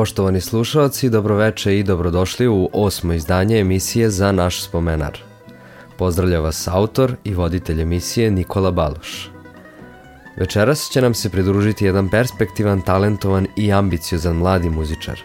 [0.00, 5.18] Poštovani slušalci, dobroveče i dobrodošli u osmo izdanje emisije za naš spomenar.
[5.98, 9.30] Pozdravlja vas autor i voditelj emisije Nikola Baloš.
[10.36, 15.20] Večeras će nam se pridružiti jedan perspektivan, talentovan i ambiciozan mladi muzičar.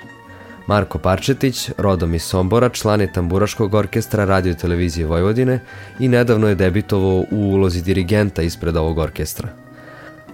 [0.68, 5.60] Marko Parčetić, rodom iz Sombora, član je tamburaškog orkestra radio televizije Vojvodine
[6.00, 9.65] i nedavno je debitovao u ulozi dirigenta ispred ovog orkestra.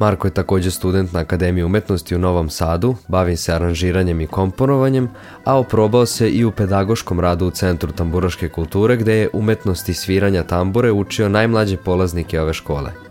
[0.01, 5.09] Marko je takođe student na Akademiji umetnosti u Novom Sadu, bavi se aranžiranjem i komponovanjem,
[5.45, 10.43] a oprobao se i u pedagoškom radu u Centru tamburaške kulture gde je umetnosti sviranja
[10.43, 13.10] tambure učio najmlađe polaznike ove škole.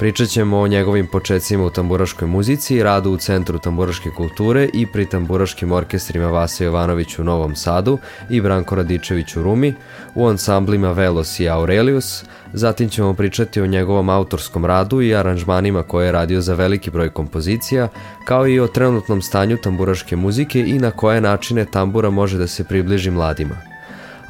[0.00, 5.06] Pričat ćemo o njegovim početcima u tamburaškoj muzici, radu u Centru tamburaške kulture i pri
[5.06, 7.98] tamburaškim orkestrima Vasa Jovanović u Novom Sadu
[8.30, 9.74] i Branko Radičević u Rumi,
[10.14, 16.06] u ansamblima Velos i Aurelius, zatim ćemo pričati o njegovom autorskom radu i aranžmanima koje
[16.06, 17.88] je radio za veliki broj kompozicija,
[18.24, 22.64] kao i o trenutnom stanju tamburaške muzike i na koje načine tambura može da se
[22.64, 23.69] približi mladima.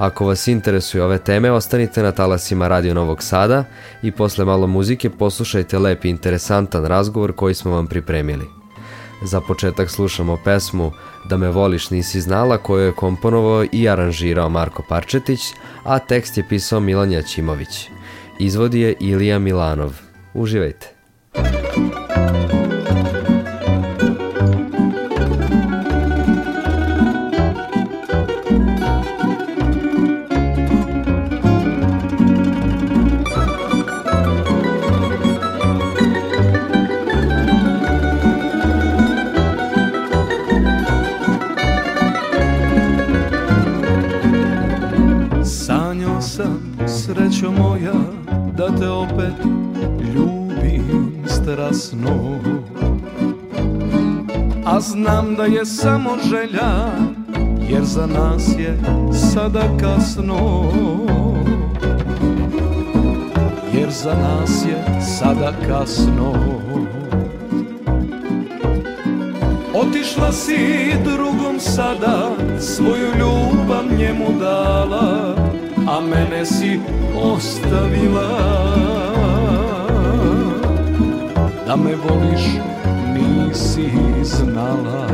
[0.01, 3.65] Ako vas interesuju ove teme, ostanite na talasima Radio Novog Sada
[4.03, 8.47] i posle malo muzike poslušajte lep i interesantan razgovor koji smo vam pripremili.
[9.25, 10.93] Za početak slušamo pesmu
[11.29, 15.41] Da me voliš nisi znala koju je komponovao i aranžirao Marko Parčetić,
[15.85, 17.89] a tekst je pisao Milan Jačimović.
[18.39, 19.93] Izvodi je Ilija Milanov.
[20.35, 20.95] Uživajte!
[21.35, 22.70] srećo
[51.81, 52.41] strasno
[54.65, 56.71] A znam da je samo želja
[57.69, 58.79] jer za nas je
[59.33, 60.73] sada kasno.
[63.75, 66.35] Jer za nas je sada kasno.
[69.75, 75.35] Otišla si drugom sada, svoju ljubav njemu dala
[75.89, 76.81] a mene si
[77.23, 78.71] ostavila
[81.71, 82.41] Da me voliš
[83.15, 83.91] nisi
[84.25, 85.07] znala.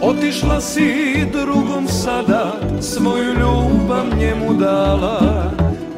[0.00, 5.50] Otišla si drugom sada, svoju ljubav njemu dala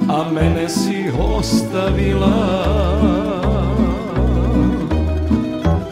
[0.08, 2.36] A mene si ostavila.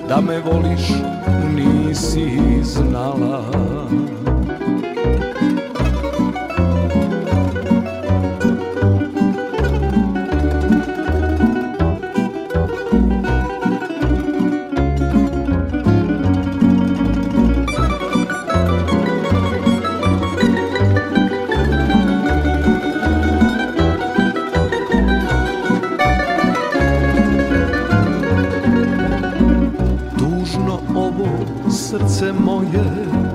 [0.09, 0.89] Da me voliš
[1.57, 3.45] nisi znala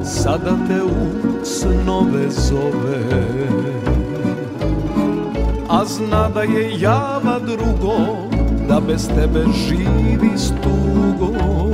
[0.03, 3.37] sada te u snove zove.
[5.69, 7.97] A zna da je java drugo
[8.69, 11.71] Da bez tebe živi s tugom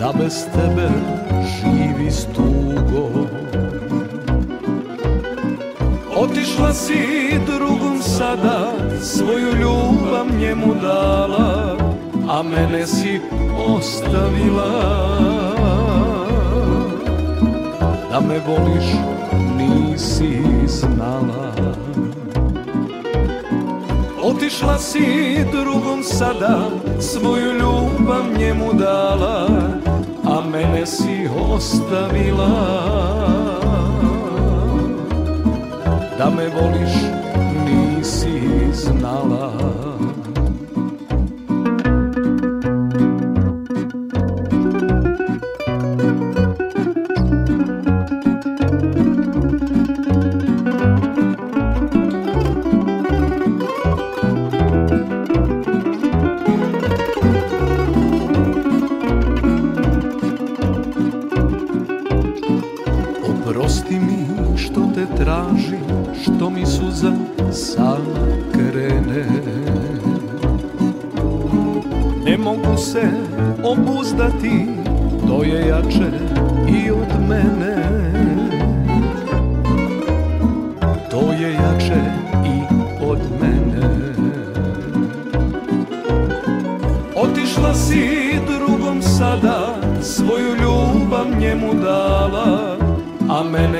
[0.00, 0.88] Da bez tebe
[1.42, 3.26] živi s tugom
[6.16, 6.98] Otišla si
[7.46, 8.72] drugom sada
[9.02, 11.76] Svoju ljubav njemu dala
[12.28, 13.20] A mene si
[13.58, 14.70] ostavila.
[18.10, 18.84] Da me voliš
[19.56, 21.52] nisi znala.
[24.22, 26.70] Otišla si drugom sada
[27.00, 29.48] Svoju ljubav njemu dala
[30.24, 32.48] a mene si ostavila.
[36.18, 36.92] Da me voliš
[37.66, 38.40] nisi
[38.72, 39.57] znala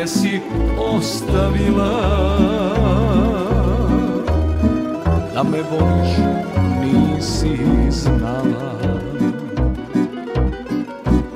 [0.09, 0.41] si
[0.79, 1.93] ostavila.
[5.35, 6.17] Da me voliš
[6.81, 7.59] nisi
[7.91, 8.79] znala.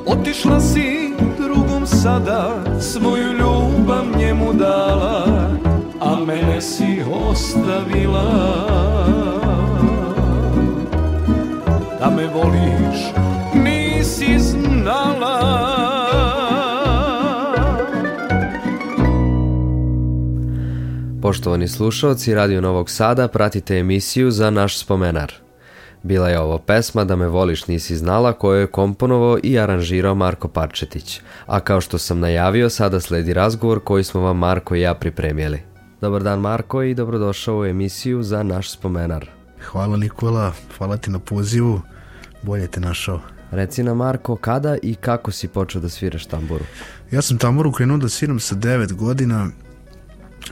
[0.07, 5.27] Otišla si drugom sada Svoju ljubav njemu dala
[6.01, 8.25] A mene si ostavila.
[12.01, 12.99] Da me voliš
[13.55, 15.72] nisi znala
[21.33, 25.33] Poštovani slušalci Radio Novog Sada, pratite emisiju za naš spomenar.
[26.03, 30.49] Bila je ovo pesma Da me voliš nisi znala koju je komponovao i aranžirao Marko
[30.49, 31.21] Parčetić.
[31.47, 35.63] A kao što sam najavio, sada sledi razgovor koji smo vam Marko i ja pripremili.
[36.01, 39.31] Dobar dan Marko i dobrodošao u emisiju za naš spomenar.
[39.65, 41.81] Hvala Nikola, hvala ti na pozivu,
[42.43, 43.21] bolje te našao.
[43.51, 46.65] Reci na Marko, kada i kako si počeo da sviraš tamburu?
[47.11, 49.51] Ja sam tamburu krenuo da sviram sa 9 godina.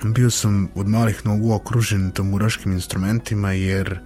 [0.04, 4.00] Bio sam od malih nogu okružen tamburaškim instrumentima jer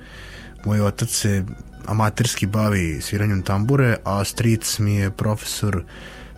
[0.65, 1.45] Moj otac se
[1.87, 5.83] amaterski bavi sviranjem tambure, a stric mi je profesor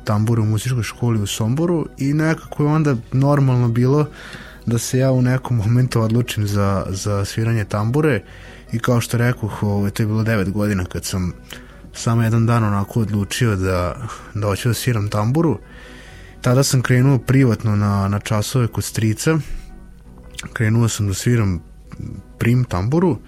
[0.04, 4.06] tambure u muzičkoj školi u Somboru i nekako je onda normalno bilo
[4.66, 8.22] da se ja u nekom momentu odlučim za, za sviranje tambure
[8.72, 11.32] i kao što rekoh, ovo, to je bilo 9 godina kad sam
[11.92, 13.96] samo jedan dan onako odlučio da,
[14.34, 15.58] da hoću da sviram tamburu.
[16.46, 19.38] Tada sam krenuo privatno na, na časove kod strica.
[20.52, 21.62] Krenuo sam da sviram
[22.38, 23.18] prim tamburu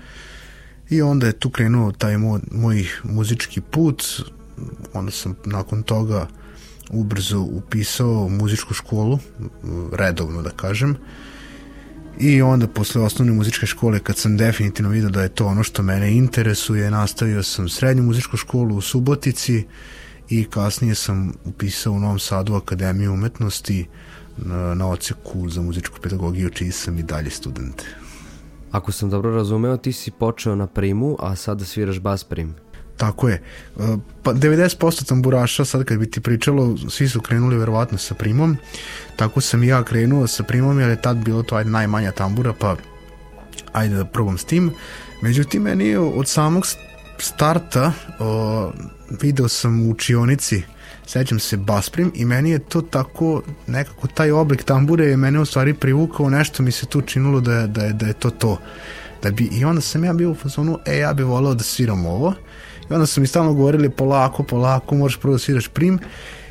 [0.90, 4.04] I onda je tu krenuo taj moj, moj muzički put,
[4.92, 6.26] onda sam nakon toga
[6.90, 9.18] ubrzo upisao muzičku školu,
[9.92, 10.96] redovno da kažem,
[12.18, 15.82] I onda posle osnovne muzičke škole kad sam definitivno vidio da je to ono što
[15.82, 19.64] mene interesuje, nastavio sam srednju muzičku školu u Subotici
[20.28, 23.86] i kasnije sam upisao u Novom Sadu Akademiju umetnosti
[24.36, 27.82] na, na oceku za muzičku pedagogiju čiji sam i dalje student.
[28.70, 32.54] Ako sam dobro razumeo, ti si počeo na primu, a sada sviraš bas prim.
[32.96, 33.34] Tako je.
[33.34, 38.56] E, pa 90% tamburaša, sad kad bi ti pričalo, svi su krenuli verovatno sa primom.
[39.16, 42.52] Tako sam i ja krenuo sa primom, jer je tad bilo to ajde, najmanja tambura,
[42.52, 42.76] pa
[43.72, 44.70] ajde da probam s tim.
[45.22, 46.66] Međutim, meni od samog
[47.18, 48.72] starta o,
[49.20, 50.62] video sam u učionici
[51.08, 55.44] sećam se basprim i meni je to tako, nekako taj oblik tambure je mene u
[55.44, 58.58] stvari privukao, nešto mi se tu činilo da je, da je, da je to to.
[59.22, 62.06] Da bi, I onda sam ja bio u fazonu, e, ja bih volao da sviram
[62.06, 62.34] ovo.
[62.90, 65.98] I onda su mi stalno govorili polako, polako, možeš prvo da sviraš prim.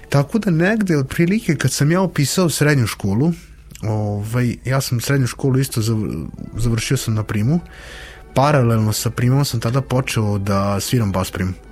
[0.09, 3.33] Tako da negde, prilike, kad sam ja opisao srednju školu,
[3.83, 5.81] ovaj, ja sam srednju školu isto
[6.57, 7.59] završio sam na primu,
[8.35, 11.66] paralelno sa primom sam tada počeo da sviram bas prim.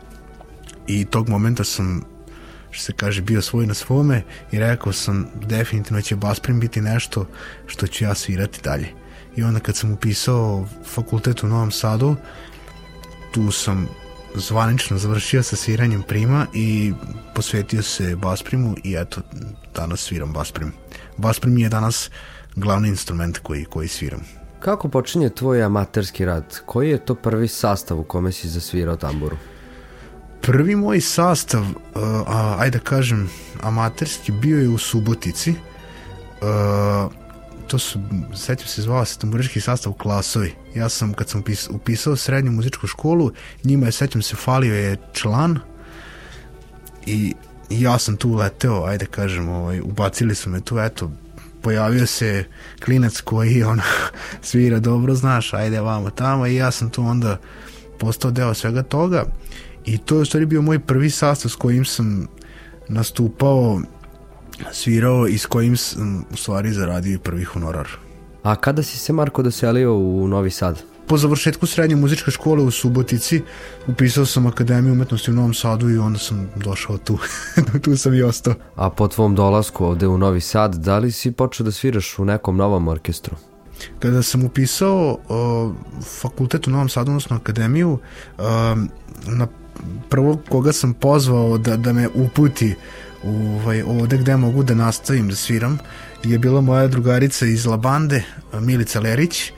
[0.87, 2.03] I tog momenta sam
[2.71, 7.25] što se kaže, bio svoj na svome i rekao sam definitivno će Basprim biti nešto
[7.67, 8.87] što ću ja svirati dalje.
[9.35, 12.15] I onda kad sam upisao fakultet u Novom Sadu,
[13.31, 13.87] tu sam
[14.35, 16.93] zvanično završio sa sviranjem prima i
[17.35, 19.21] posvetio se basprimu i eto,
[19.75, 20.71] danas sviram basprim.
[21.17, 22.09] Basprim je danas
[22.55, 24.21] glavni instrument koji, koji sviram.
[24.59, 26.59] Kako počinje tvoj amaterski rad?
[26.65, 29.37] Koji je to prvi sastav u kome si zasvirao tamburu?
[30.45, 33.29] Prvi moj sastav, uh, a, ajde da kažem,
[33.61, 35.51] amaterski, bio je u Subotici.
[35.51, 37.11] Uh,
[37.67, 37.99] to su,
[38.35, 40.53] sećam se, zvao se tamburički sastav Klasovi.
[40.75, 43.31] Ja sam, kad sam upis, upisao srednju muzičku školu,
[43.63, 45.59] njima je, sećam se, falio je član
[47.05, 47.33] i
[47.69, 51.11] ja sam tu leteo, ajde kažem, ovaj, ubacili su me tu, eto,
[51.61, 52.45] pojavio se
[52.83, 53.81] klinac koji on
[54.41, 57.37] svira dobro, znaš, ajde vamo tamo i ja sam tu onda
[57.99, 59.25] postao deo svega toga
[59.85, 62.27] I to je u stvari bio moj prvi sastav s kojim sam
[62.87, 63.81] nastupao,
[64.71, 67.87] svirao i s kojim sam u stvari zaradio prvi honorar.
[68.43, 70.83] A kada si se Marko doselio u Novi Sad?
[71.07, 73.41] Po završetku srednje muzičke škole u Subotici
[73.87, 77.17] upisao sam Akademiju umetnosti u Novom Sadu i onda sam došao tu.
[77.83, 78.53] tu sam i ostao.
[78.75, 82.25] A po tvom dolasku ovde u Novi Sad, da li si počeo da sviraš u
[82.25, 83.35] nekom novom orkestru?
[83.99, 85.75] Kada sam upisao uh,
[86.21, 87.99] fakultet u Novom Sadu, odnosno akademiju,
[88.37, 88.43] uh,
[89.27, 89.47] na
[90.09, 92.75] prvog koga sam pozvao da, da me uputi
[93.23, 95.79] ovaj, ovde gde mogu da nastavim da sviram
[96.25, 98.23] je bila moja drugarica iz Labande,
[98.59, 99.51] Milica Lerić,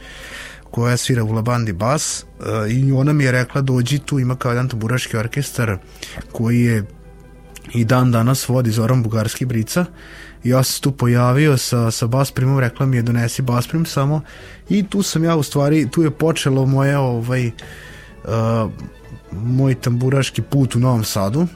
[0.72, 4.52] koja svira u Labandi bas uh, i ona mi je rekla dođi tu, ima kao
[4.52, 5.78] jedan tamburaški orkestar
[6.32, 6.86] koji je
[7.74, 9.86] i dan danas vodi Zoran Bugarski Brica.
[10.44, 14.22] Ja sam tu pojavio sa, sa bas primom, rekla mi je donesi bas prim samo.
[14.70, 18.72] I tu sam ja u stvari, tu je počelo moje ovaj, uh,
[19.32, 21.48] moj tamburaški put u Novom Sadu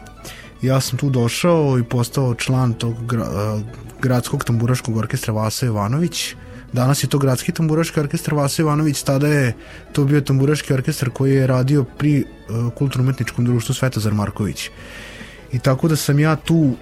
[0.62, 3.62] ja sam tu došao i postao član tog gra, uh,
[4.02, 6.36] gradskog tamburaškog orkestra Vasa Jovanović
[6.74, 9.54] Danas je to gradski tamburaški orkestar Vasa Ivanović, tada je
[9.92, 14.70] to bio tamburaški orkestar koji je radio pri uh, kulturno-umetničkom društvu Svetozar Marković.
[15.52, 16.76] I tako da sam ja tu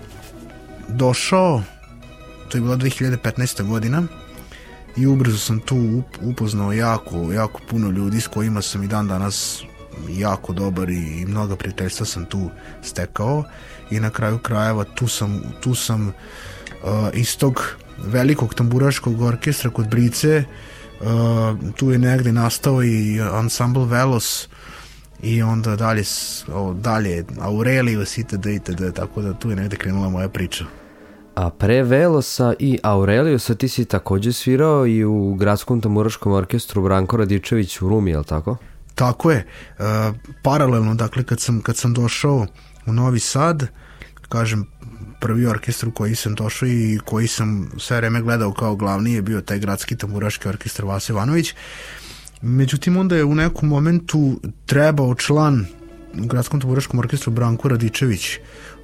[0.87, 1.63] došao,
[2.49, 3.63] to je bila 2015.
[3.63, 4.03] godina,
[4.97, 9.63] i ubrzo sam tu upoznao jako, jako puno ljudi s kojima sam i dan danas
[10.09, 12.49] jako dobar i mnoga prijateljstva sam tu
[12.81, 13.43] stekao
[13.91, 19.87] i na kraju krajeva tu sam, tu sam uh, iz tog velikog tamburaškog orkestra kod
[19.87, 20.43] Brice
[21.01, 21.07] uh,
[21.75, 24.47] tu je negde nastao i ansambl Velos
[25.23, 26.03] i onda dalje,
[26.53, 28.45] o, dalje Aurelius itd.
[28.45, 28.93] itd.
[28.93, 30.65] Tako da tu je negde krenula moja priča.
[31.35, 37.17] A pre Velosa i Aureliusa ti si takođe svirao i u gradskom tamburaškom orkestru Branko
[37.17, 38.57] Radičević u Rumi, je li tako?
[38.99, 39.45] Tako je.
[39.79, 39.85] Uh,
[40.43, 42.47] paralelno, dakle, kad sam, kad sam došao
[42.85, 43.67] u Novi Sad,
[44.29, 44.65] kažem,
[45.19, 49.21] prvi orkestar u koji sam došao i koji sam sve vreme gledao kao glavni je
[49.21, 51.53] bio taj gradski tamburaški orkestar Vasa Ivanović.
[52.41, 55.65] Međutim, onda je u nekom momentu trebao član
[56.23, 58.37] u gradskom tamburaškom orkestru Branko Radičević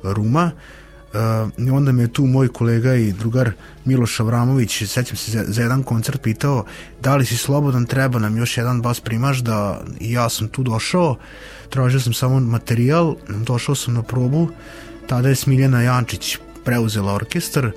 [0.04, 0.85] Ruma, Uh,
[1.58, 3.52] i onda me tu moj kolega i drugar
[3.86, 6.66] Miloš Avramović, sećam se za, za jedan koncert pitao
[7.02, 11.18] da li si slobodan, treba nam još jedan bas primaš da ja sam tu došao,
[11.70, 14.50] tražio sam samo materijal, došao sam na probu,
[15.08, 17.72] tada je Smiljana Jančić preuzela orkestar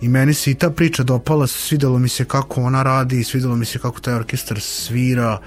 [0.00, 3.64] i meni se i ta priča dopala, svidelo mi se kako ona radi, svidelo mi
[3.64, 5.40] se kako taj orkestar svira,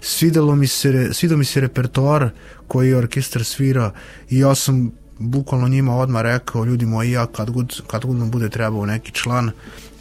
[0.00, 2.30] svidelo mi se, svidelo mi se repertoar
[2.68, 3.90] koji orkestar svira
[4.30, 8.30] i ja sam bukvalno njima odmah rekao, ljudi moji, ja kad god, kad god nam
[8.30, 9.50] bude trebao neki član,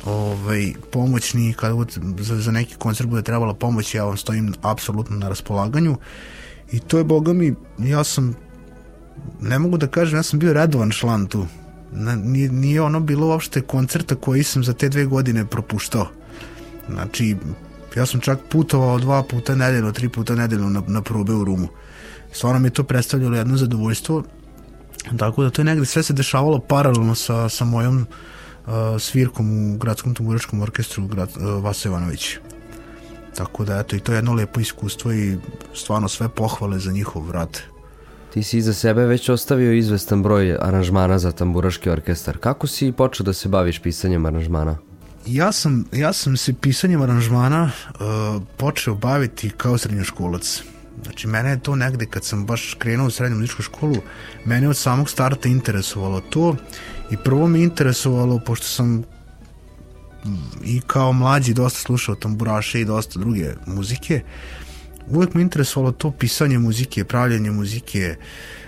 [0.06, 5.18] ovaj, pomoćni, kad god za, za neki koncert bude trebala pomoć, ja vam stojim apsolutno
[5.18, 5.98] na raspolaganju
[6.72, 8.36] i to je, boga mi, ja sam
[9.42, 11.46] ne mogu da kažem, ja sam bio redovan član tu.
[12.24, 16.08] Nije, nije ono bilo uopšte koncerta koji sam za te dve godine propuštao.
[16.90, 17.36] Znači,
[17.96, 21.68] ja sam čak putovao dva puta nedeljno, tri puta nedeljno na, na probe u Rumu.
[22.32, 24.24] Stvarno mi je to predstavljalo jedno zadovoljstvo,
[25.18, 28.06] tako da to je negde sve se dešavalo paralelno sa, sa mojom
[28.66, 32.38] uh, svirkom u gradskom tamburačkom orkestru grad, uh, Vasa Ivanović.
[33.36, 35.38] Tako da, eto, i to je jedno lepo iskustvo i
[35.74, 37.62] stvarno sve pohvale za njihov rad.
[38.34, 42.38] Ti si iza sebe već ostavio izvestan broj aranžmana za tamburaški orkestar.
[42.38, 44.78] Kako si počeo da se baviš pisanjem aranžmana?
[45.26, 50.64] Ja sam, ja sam se pisanjem aranžmana uh, počeo baviti kao srednjoškolac.
[51.04, 53.96] Znači, mene je to negde, kad sam baš krenuo u srednju muzičku školu,
[54.46, 56.56] mene od samog starta interesovalo to
[57.12, 59.04] i prvo me interesovalo, pošto sam
[60.64, 64.22] i kao mlađi dosta slušao tamburaše i dosta druge muzike,
[65.08, 68.16] uvek me interesovalo to pisanje muzike, pravljanje muzike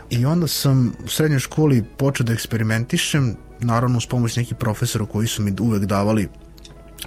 [0.09, 5.27] i onda sam u srednjoj školi počeo da eksperimentišem, naravno uz pomoć nekih profesora koji
[5.27, 6.27] su mi uvek davali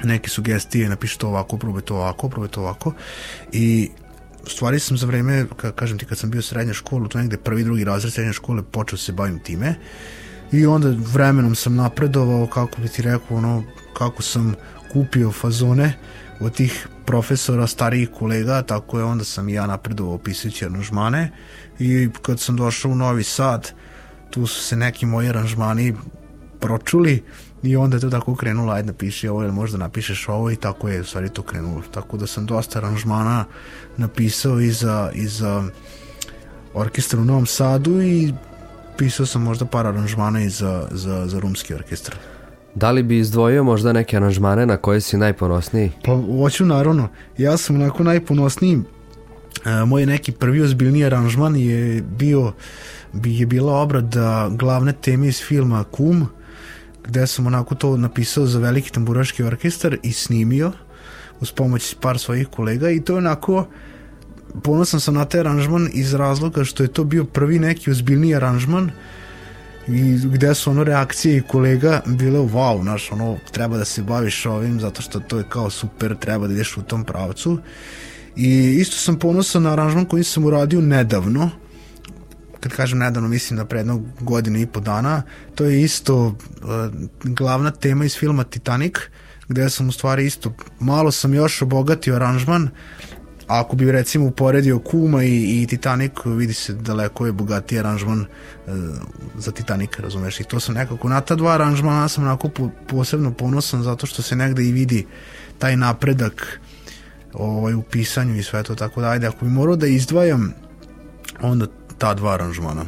[0.05, 2.93] neke sugestije, napiši to ovako, probaj to ovako, probaj to ovako
[3.53, 3.91] i
[4.49, 7.65] stvari sam za vreme, ka, kažem ti, kad sam bio srednja škola, to negde prvi,
[7.65, 9.75] drugi razred srednje škole, počeo se bavim time.
[10.53, 13.65] I onda vremenom sam napredovao, kako bi ti rekao, ono,
[13.95, 14.55] kako sam
[14.93, 15.93] kupio fazone
[16.41, 21.31] od tih profesora, starijih kolega, tako je onda sam i ja napredovao pisajući aranžmane.
[21.79, 23.73] I kad sam došao u Novi Sad,
[24.31, 25.95] tu su se neki moji aranžmani
[26.61, 27.23] pročuli
[27.63, 30.89] i onda je to tako krenulo, ajde napiši ovo ili možda napišeš ovo i tako
[30.89, 31.83] je u stvari to krenulo.
[31.91, 33.45] Tako da sam dosta aranžmana
[33.97, 35.65] napisao i za, i za
[36.75, 38.33] orkestar u Novom Sadu i
[38.99, 42.15] pisao sam možda par aranžmana i za, za, za rumski orkestar.
[42.75, 45.93] Da li bi izdvojio možda neke aranžmane na koje si najponosniji?
[46.05, 47.09] Pa hoću naravno.
[47.39, 48.83] Ja sam onako najponosniji
[49.65, 52.53] E, moj neki prvi ozbiljni aranžman je bio
[53.13, 56.27] bi je bila obrada glavne teme iz filma Kum,
[57.09, 60.73] gde sam onako to napisao za veliki tamburaški orkestar i snimio
[61.41, 63.67] uz pomoć par svojih kolega i to je onako
[64.63, 68.91] ponosan sam na taj aranžman iz razloga što je to bio prvi neki ozbiljni aranžman
[69.89, 74.47] i gde su ono reakcije i kolega bile wow, znaš, ono treba da se baviš
[74.47, 77.59] ovim zato što to je kao super, treba da ideš u tom pravcu.
[78.37, 81.51] I isto sam ponosan na aranžman koji sam uradio nedavno
[82.61, 85.23] kad kažem nedavno mislim da pre jednog godinu i po dana
[85.55, 86.35] to je isto uh,
[87.25, 88.95] glavna tema iz filma Titanic
[89.49, 92.71] gde sam u stvari isto malo sam još obogatio aranžman
[93.49, 98.27] ako bi recimo uporedio Kuma i, i Titanic, vidi se daleko je bogatiji aranžman e,
[99.39, 100.41] za Titanic, razumeš?
[100.41, 104.23] I to sam nekako, na ta dva aranžmana sam onako po, posebno ponosan zato što
[104.23, 105.07] se negde i vidi
[105.59, 106.61] taj napredak
[107.33, 110.55] ovaj, u pisanju i sve to tako da, ajde, ako bi morao da izdvajam
[111.41, 111.67] onda
[111.99, 112.85] ta dva aranžmana.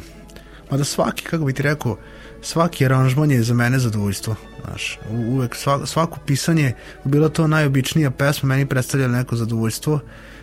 [0.71, 1.97] Mada svaki, kako bi ti rekao,
[2.41, 4.35] svaki aranžman je za mene zadovoljstvo.
[4.65, 4.99] Znaš,
[5.29, 9.99] uvek svako pisanje, bilo to najobičnija pesma, meni predstavlja neko zadovoljstvo,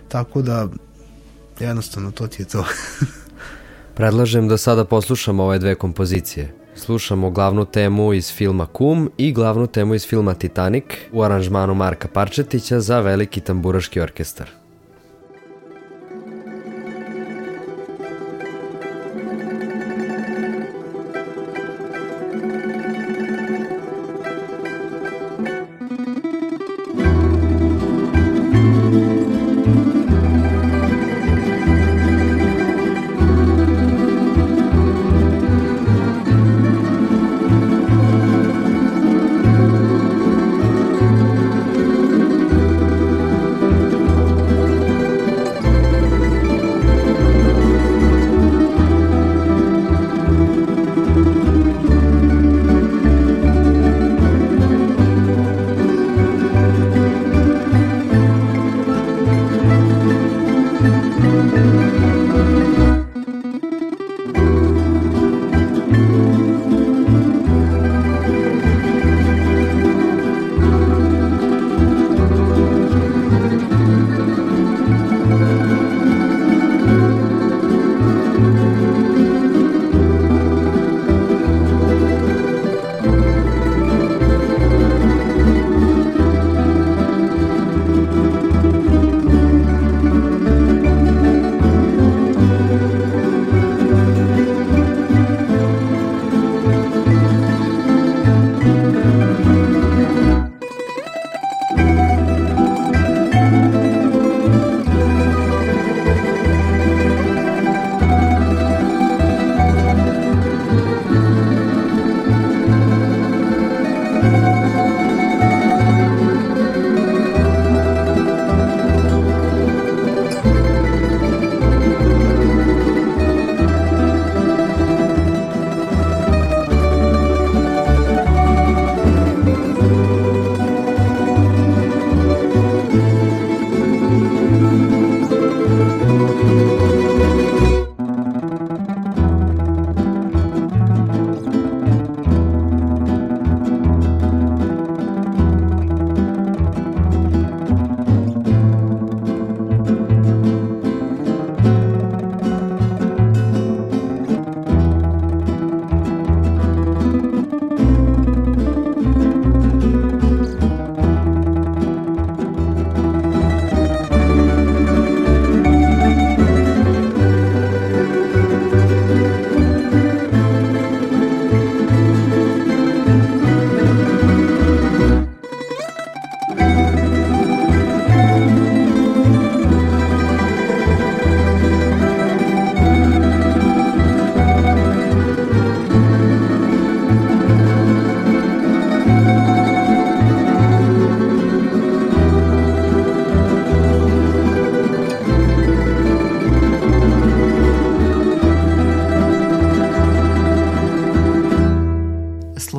[0.09, 0.69] tako da
[1.61, 2.65] jednostavno to ti je to.
[3.97, 6.55] Predlažem da sada poslušamo ove dve kompozicije.
[6.77, 12.09] Slušamo glavnu temu iz filma Kum i glavnu temu iz filma Titanic u aranžmanu Marka
[12.09, 14.51] Parčetića za veliki tamburaški orkestar.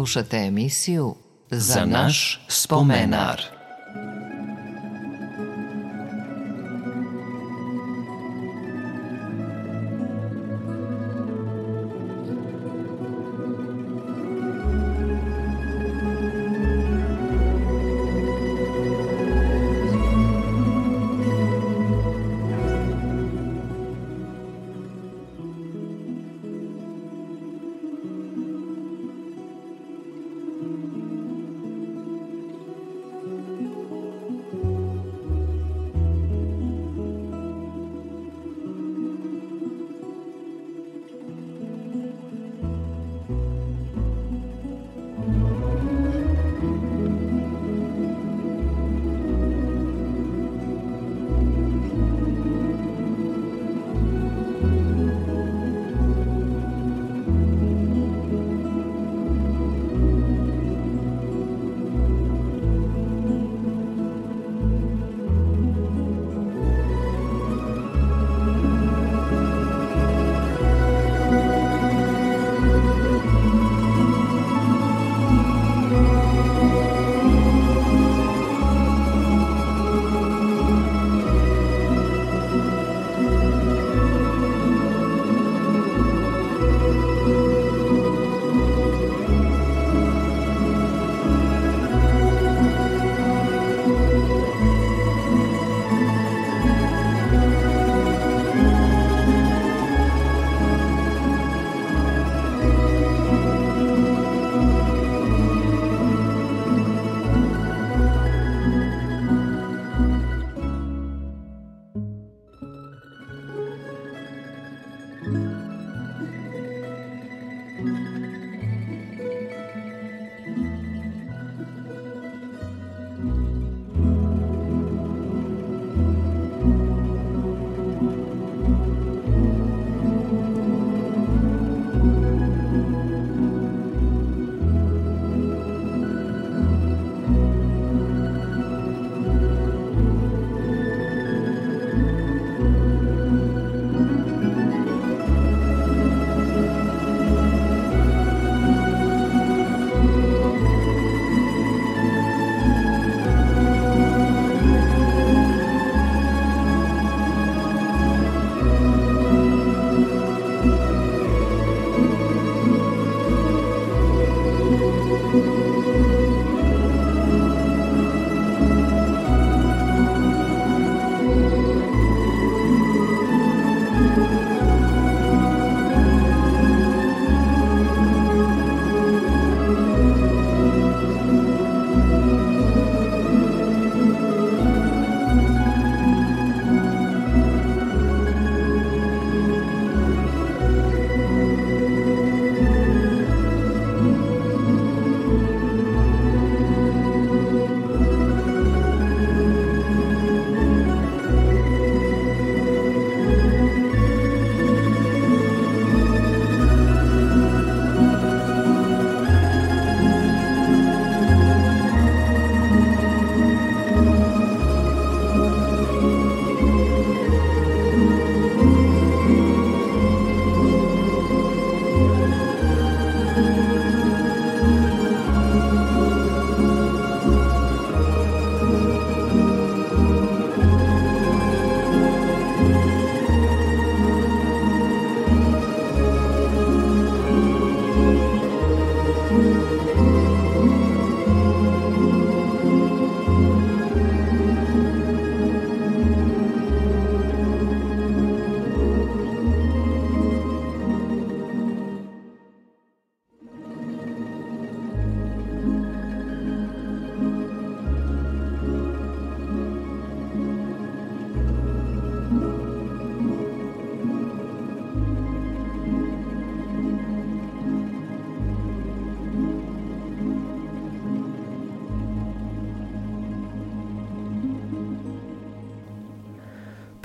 [0.09, 1.15] Slušate emisiju
[1.51, 3.58] Za, Za naš spomenar.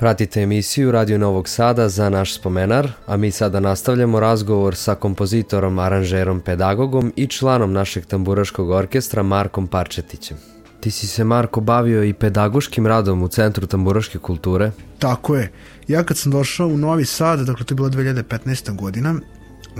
[0.04, 5.78] Pratite emisiju Radio Novog Sada za naš spomenar, a mi sada nastavljamo razgovor sa kompozitorom,
[5.78, 10.36] aranžerom, pedagogom i članom našeg tamburaškog orkestra Markom Parčetićem.
[10.80, 14.70] Ti si se, Marko, bavio i pedagoškim radom u Centru tamburaške kulture.
[14.98, 15.52] Tako je.
[15.88, 18.76] Ja kad sam došao u Novi Sad, dakle to je bila 2015.
[18.76, 19.14] godina,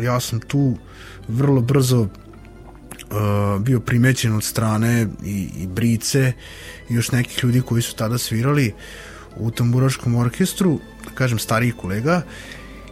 [0.03, 0.75] ja sam tu
[1.29, 2.09] vrlo brzo uh,
[3.61, 6.33] bio primećen od strane i, i Brice
[6.89, 8.75] i još nekih ljudi koji su tada svirali
[9.37, 12.23] u tamburaškom orkestru, da kažem starijih kolega,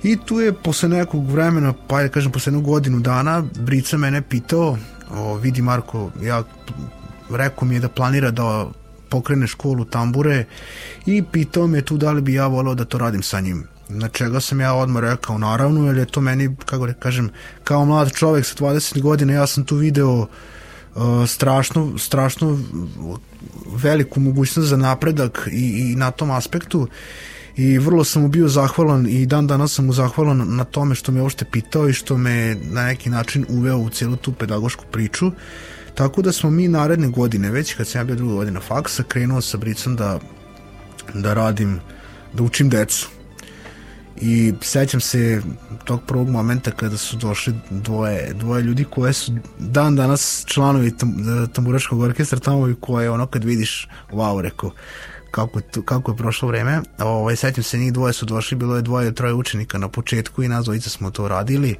[0.03, 4.23] i tu je posle nekog vremena, pa da kažem posle jednu godinu dana, Brica mene
[4.23, 4.79] pitao,
[5.11, 6.43] o, vidi Marko, ja
[7.31, 8.67] rekao mi je da planira da
[9.09, 10.45] pokrene školu tambure
[11.07, 13.67] i pitao me tu da li bi ja volao da to radim sa njim.
[13.89, 17.31] Na čega sam ja odmah rekao naravno, jer je to meni, kako da kažem,
[17.65, 22.59] kao mlad čovek sa 20 godina, ja sam tu video uh, strašno, strašno
[23.83, 26.89] veliku mogućnost za napredak i, i na tom aspektu
[27.57, 31.13] i vrlo sam mu bio zahvalan i dan danas sam mu zahvalan na tome što
[31.13, 35.31] me uopšte pitao i što me na neki način uveo u celu tu pedagošku priču.
[35.95, 39.41] Tako da smo mi naredne godine, već kad sam ja bio druga godina faksa, krenuo
[39.41, 40.19] sa Bricom da,
[41.15, 41.81] da radim,
[42.33, 43.09] da učim decu.
[44.21, 45.43] I sećam se
[45.85, 51.15] tog prvog momenta kada su došli dvoje, dvoje ljudi koje su dan danas članovi tam,
[51.53, 54.71] tamburaškog orkestra tamo i koje ono kad vidiš, wow, rekao,
[55.31, 56.81] kako je, kako je prošlo vreme.
[56.99, 60.49] Ovaj, sećam se, njih dvoje su došli, bilo je dvoje, troje učenika na početku i
[60.49, 61.77] nas dvojica smo to radili.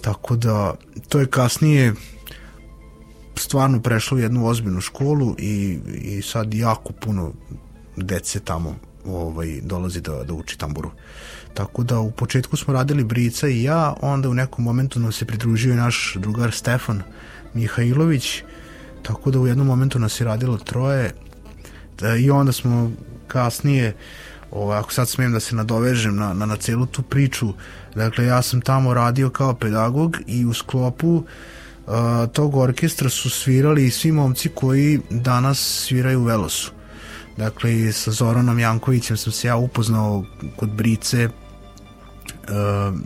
[0.00, 0.74] Tako da,
[1.08, 1.94] to je kasnije
[3.36, 7.32] stvarno prešlo u jednu ozbiljnu školu i, i sad jako puno
[7.96, 8.74] dece tamo
[9.06, 10.90] ovaj, dolazi da, da uči tamburu.
[11.54, 15.24] Tako da u početku smo radili Brica i ja, onda u nekom momentu nam se
[15.24, 17.02] pridružio i naš drugar Stefan
[17.54, 18.42] Mihajlović,
[19.02, 21.12] tako da u jednom momentu nas je radilo troje
[21.98, 22.92] da, i onda smo
[23.28, 23.94] kasnije
[24.50, 27.52] ovaj, ako sad smijem da se nadovežem na, na, na celu tu priču,
[27.94, 31.94] dakle ja sam tamo radio kao pedagog i u sklopu uh,
[32.32, 36.77] tog orkestra su svirali i svi momci koji danas sviraju u Velosu.
[37.38, 40.24] Dakle, sa Zoranom Jankovićem sam se ja upoznao
[40.56, 42.98] kod Brice uh,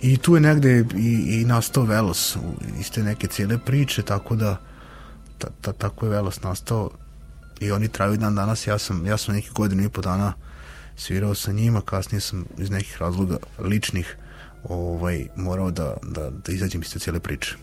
[0.00, 2.36] i tu je negde i, i nastao Velos
[2.80, 4.56] iz te neke cijele priče, tako da
[5.38, 6.90] ta, ta, tako je Velos nastao
[7.60, 10.32] i oni traju dan danas, ja sam, ja sam nekih godinu i po dana
[10.96, 14.16] svirao sa njima, kasnije sam iz nekih razloga ličnih
[14.64, 17.56] ovaj, morao da, da, da izađem iz te cijele priče.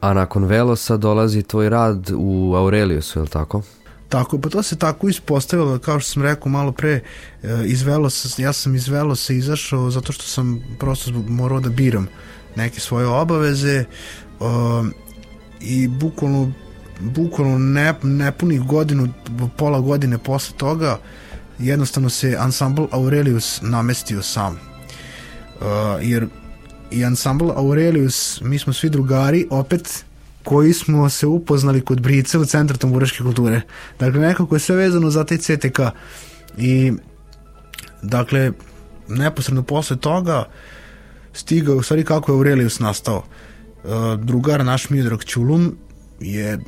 [0.00, 3.62] A nakon Velosa dolazi tvoj rad u Aureliusu, je li tako?
[4.08, 7.02] Tako, pa to se tako ispostavilo, kao što sam rekao malo pre, e,
[7.64, 12.08] izvelo se, ja sam izvelo se izašao zato što sam prosto morao da biram
[12.56, 13.84] neke svoje obaveze
[15.60, 16.52] i bukvalno
[17.00, 19.08] bukvalno ne, nepunih godinu,
[19.56, 20.98] pola godine posle toga
[21.58, 24.52] jednostavno se ansambl Aurelius namestio sam.
[24.52, 25.66] Uh,
[26.00, 26.26] jer
[26.90, 30.04] i ansambl Aurelius, mi smo svi drugari, opet
[30.46, 33.60] koji smo se upoznali kod Brice u Centru tamburaške kulture.
[33.98, 35.80] Dakle, nekako je sve vezano za taj CTK.
[36.58, 36.92] I,
[38.02, 38.52] dakle,
[39.08, 40.44] neposredno posle toga
[41.32, 43.16] stigao, u stvari kako je Aurelius nastao.
[43.84, 45.76] Uh, drugar naš Miodrag Ćulum
[46.20, 46.58] je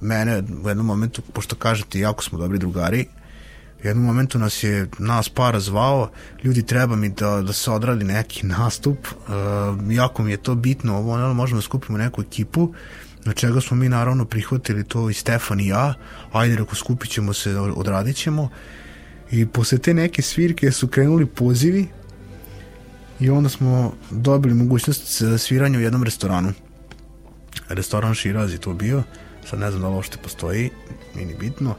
[0.00, 3.06] mene u jednom momentu, pošto kažete, jako smo dobri drugari,
[3.84, 6.10] u jednom momentu nas je nas para zvao,
[6.44, 10.96] ljudi treba mi da, da se odradi neki nastup, uh, jako mi je to bitno,
[10.96, 12.74] ovo ono, možemo da skupimo neku ekipu,
[13.24, 15.94] na čega smo mi naravno prihvatili to i Stefan i ja,
[16.32, 18.48] ajde reko skupit ćemo se, odradit ćemo,
[19.30, 21.86] i posle te neke svirke su krenuli pozivi
[23.20, 26.52] i onda smo dobili mogućnost sviranja u jednom restoranu.
[27.68, 29.02] Restoran Širaz je to bio,
[29.50, 30.70] sad ne znam da li uopšte postoji,
[31.14, 31.74] nije ni bitno.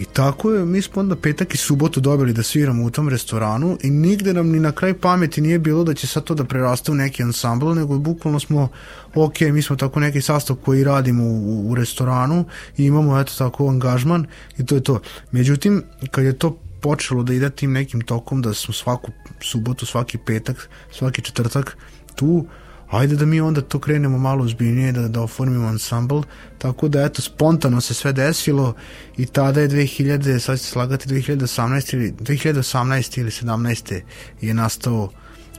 [0.00, 3.78] I tako je, mi smo onda petak i subotu dobili da sviramo u tom restoranu
[3.82, 6.92] i nigde nam ni na kraj pameti nije bilo da će sad to da preraste
[6.92, 8.68] u neki ansambl, nego bukvalno smo,
[9.14, 12.44] ok, mi smo tako neki sastav koji radimo u, u restoranu
[12.76, 14.26] i imamo eto tako angažman
[14.58, 15.00] i to je to.
[15.30, 20.18] Međutim, kad je to počelo da ide tim nekim tokom, da smo svaku subotu, svaki
[20.18, 21.76] petak, svaki četvrtak
[22.14, 22.46] tu,
[22.90, 26.20] ajde da mi onda to krenemo malo ozbiljnije, da, da oformimo ansambl,
[26.58, 28.74] tako da eto, spontano se sve desilo
[29.16, 34.00] i tada je 2000, sad ćete slagati 2018 ili 2018 ili 17
[34.40, 35.10] je nastao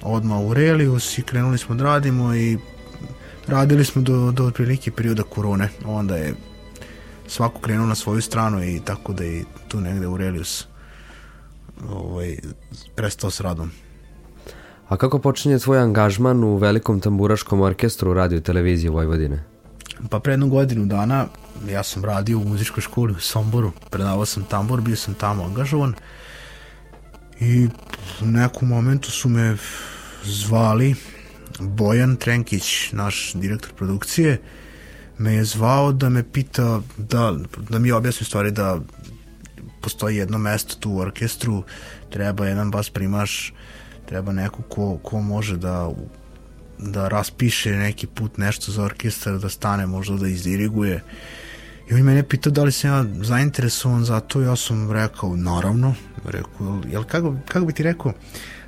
[0.02, 2.58] odmah Aurelius i krenuli smo da radimo i
[3.48, 6.34] radili smo do, do otprilike perioda korone, onda je
[7.28, 10.68] svako krenuo na svoju stranu i tako da je tu negde Aurelius
[11.90, 12.38] ovaj,
[12.96, 13.72] prestao s radom.
[14.90, 19.44] A kako počinje tvoj angažman u velikom tamburaškom orkestru radio televizije Vojvodine?
[20.10, 21.28] Pa pre jednu godinu dana
[21.70, 25.94] ja sam radio u muzičkoj školi u Somboru, predavao sam tambur, bio sam tamo angažovan
[27.40, 27.68] i
[28.22, 29.58] u nekom momentu su me
[30.24, 30.96] zvali
[31.60, 34.42] Bojan Trenkić, naš direktor produkcije,
[35.18, 37.36] me je zvao da me pita da,
[37.70, 38.80] da mi objasni stvari da
[39.82, 41.64] postoji jedno mesto tu u orkestru,
[42.10, 43.54] treba jedan bas primaš,
[44.08, 45.92] treba neko ko, ko može da
[46.80, 51.04] da raspiše neki put nešto za orkestar, da stane možda da izdiriguje.
[51.90, 55.96] I on mene pitao da li sam ja zainteresovan za to, ja sam rekao, naravno,
[56.26, 58.14] rekao, jel kako, kako bi ti rekao,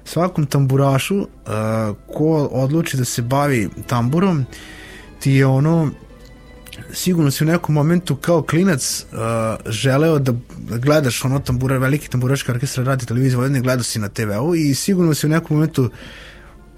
[0.06, 1.28] svakom tamburašu uh,
[2.08, 4.45] ko odluči da se bavi tamburom,
[5.19, 5.91] ti je ono,
[6.94, 9.18] sigurno si u nekom momentu kao klinac uh,
[9.72, 10.34] želeo da
[10.78, 15.13] gledaš ono tambura, veliki tamburaški orkestar radi televizije Vojvodine, gledao si na TV-u i sigurno
[15.13, 15.89] si u nekom momentu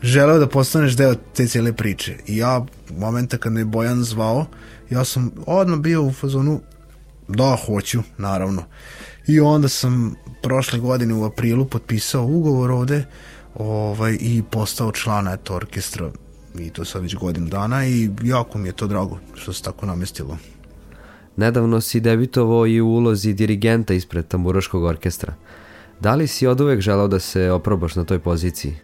[0.01, 2.17] želeo da postaneš deo te cijele priče.
[2.27, 2.65] I ja,
[2.97, 4.45] momenta kad me Bojan zvao,
[4.89, 6.61] ja sam odmah bio u fazonu
[7.27, 8.63] da, hoću, naravno.
[9.27, 13.05] I onda sam prošle godine u aprilu potpisao ugovor ovde
[13.55, 16.11] ovaj, i postao član eto, orkestra
[16.59, 19.85] i to sad već godinu dana i jako mi je to drago što se tako
[19.85, 20.37] namestilo.
[21.37, 25.33] Nedavno si debitovao i u ulozi dirigenta ispred tamburaškog orkestra.
[25.99, 28.75] Da li si od uvek želao da se oprobaš na toj poziciji?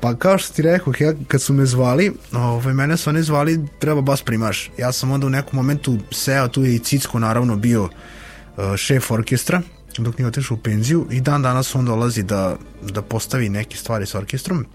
[0.00, 3.60] Pa kao što ti rekao, ja, kad su me zvali, ovaj, mene su oni zvali,
[3.78, 4.70] treba bas primaš.
[4.78, 7.90] Ja sam onda u nekom momentu seo, tu je i Cicko naravno bio uh,
[8.76, 9.62] šef orkestra,
[9.98, 14.06] dok nije otišao u penziju i dan danas on dolazi da, da postavi neke stvari
[14.06, 14.66] sa orkestrom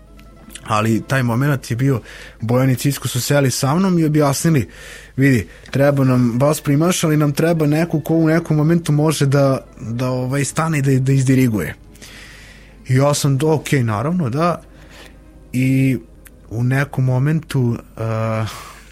[0.63, 2.01] ali taj moment je bio
[2.41, 4.69] Bojan i Cicko su seli sa mnom i objasnili
[5.15, 9.65] vidi, treba nam bas primaš, ali nam treba neko ko u nekom momentu može da,
[9.81, 11.75] da ovaj, stane i da, da izdiriguje.
[12.87, 14.61] I ja sam, ok, naravno, da,
[15.53, 15.97] i
[16.49, 17.77] u nekom momentu uh,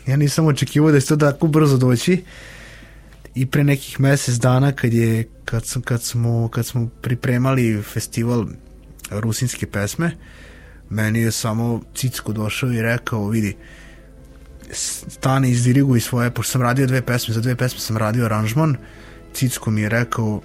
[0.08, 2.24] ja nisam očekivao da će to tako brzo doći
[3.36, 8.46] i pre nekih mesec dana kad je kad, sam, kad, smo, kad smo pripremali festival
[9.10, 10.12] rusinske pesme
[10.92, 13.56] meni je samo Cicko došao i rekao vidi
[15.08, 18.76] stani izdiriguj svoje pošto sam radio dve pesme za dve pesme sam radio aranžman
[19.34, 20.42] Cicko mi je rekao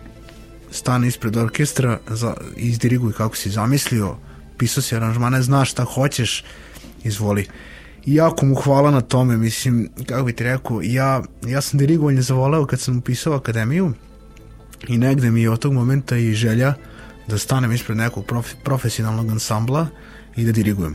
[0.70, 4.16] stani ispred orkestra za, izdiriguj kako si zamislio
[4.58, 6.44] pisao si aranžmane, znaš šta hoćeš,
[7.04, 7.46] izvoli.
[8.06, 12.22] I jako mu hvala na tome, mislim, kako bi ti rekao, ja, ja sam dirigovanje
[12.22, 13.92] zavoleo kad sam upisao akademiju
[14.88, 16.74] i negde mi je od tog momenta i želja
[17.28, 19.86] da stanem ispred nekog prof, profesionalnog ansambla
[20.36, 20.94] i da dirigujem.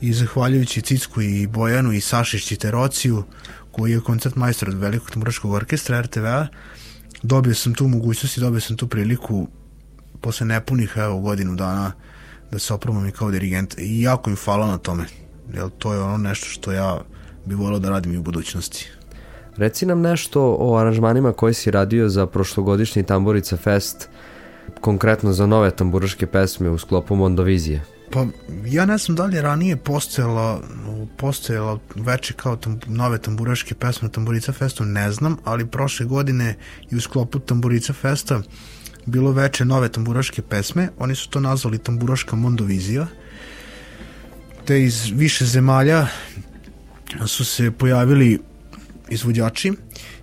[0.00, 3.24] I zahvaljujući Cicku i Bojanu i Sašić Citerociju,
[3.72, 6.46] koji je koncert majstor od Velikog tamburaškog orkestra RTV-a,
[7.22, 9.48] dobio sam tu mogućnost i dobio sam tu priliku
[10.20, 11.92] posle nepunih evo, godinu dana
[12.50, 15.04] da se oprobam i kao dirigent i jako im hvala na tome
[15.54, 17.00] jer to je ono nešto što ja
[17.44, 18.90] bi volio da radim i u budućnosti.
[19.56, 24.08] Reci nam nešto o aranžmanima koji si radio za prošlogodišnji Tamburica Fest,
[24.80, 27.84] konkretno za nove tamburaške pesme u sklopu Mondovizije.
[28.12, 28.26] Pa
[28.66, 30.62] ja ne znam da li je ranije postojala,
[31.16, 36.56] postojala veće kao tam, nove tamburaške pesme na Tamburica Festu, ne znam, ali prošle godine
[36.90, 38.42] i u sklopu Tamburica Festa uh,
[39.06, 43.06] bilo veče nove tamburaške pesme, oni su to nazvali tamburaška mondovizija,
[44.64, 46.06] te iz više zemalja
[47.26, 48.38] su se pojavili
[49.08, 49.72] izvođači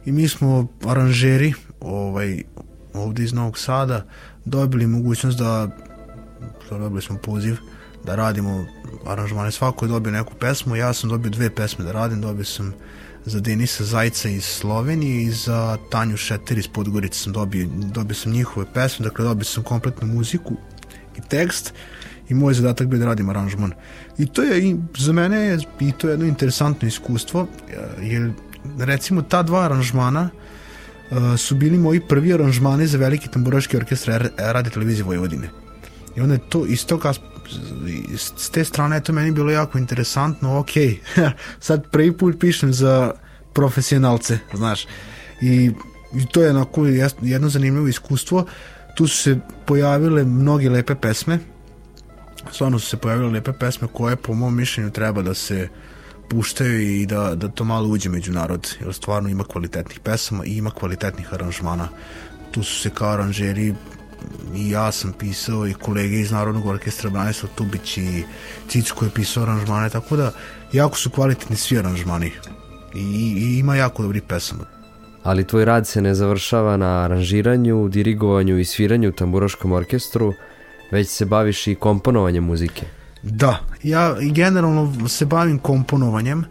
[0.06, 2.43] i mi smo aranžeri ovaj,
[2.93, 4.06] ovde iz Novog Sada
[4.45, 5.69] dobili mogućnost da
[6.69, 7.58] dobili smo poziv
[8.08, 8.65] da radimo
[9.06, 12.74] aranžmane svako je dobio neku pesmu ja sam dobio dve pesme da radim dobio sam
[13.26, 18.32] za Denisa Zajca iz Slovenije i za Tanju Šeter iz Podgorice sam dobio, dobio sam
[18.32, 20.54] njihove pesme, dakle dobio sam kompletnu muziku
[21.17, 21.74] i tekst
[22.30, 23.72] i moj zadatak bio da radim aranžman.
[24.17, 27.48] I to je i za mene je i to je jedno interesantno iskustvo,
[28.02, 28.32] jer
[28.80, 34.70] recimo ta dva aranžmana uh, su bili moji prvi aranžmani za veliki tamburaški orkestar radi
[34.70, 35.50] televizije Vojvodine.
[36.15, 37.02] I onda je to iz tog
[38.18, 40.72] s te strane je to meni bilo jako interesantno, ok,
[41.60, 43.12] sad prvi put pišem za
[43.54, 44.88] profesionalce, znaš,
[45.42, 45.72] i,
[46.14, 46.86] i to je onako
[47.22, 48.46] jedno zanimljivo iskustvo,
[48.96, 51.40] tu su se pojavile mnoge lepe pesme,
[52.52, 55.70] stvarno su se pojavile lepe pesme koje po mom mišljenju treba da se
[56.30, 60.58] puštaju i da, da to malo uđe među narod, jer stvarno ima kvalitetnih pesama i
[60.58, 61.88] ima kvalitetnih aranžmana.
[62.52, 63.76] Tu su se kao aranžeri
[64.56, 68.24] i ja sam pisao i kolege iz Narodnog orkestra Branislav Tubić i
[68.68, 70.32] Cicko je pisao aranžmane, tako da
[70.74, 72.32] jako su kvalitetni svi aranžmani
[72.96, 74.66] i, i ima jako dobri pesama.
[75.24, 80.34] Ali tvoj rad se ne završava na aranžiranju, dirigovanju i sviranju u tamburaškom orkestru,
[80.92, 82.86] već se baviš i komponovanjem muzike.
[83.24, 86.46] Da, ja generalno se bavim komponovanjem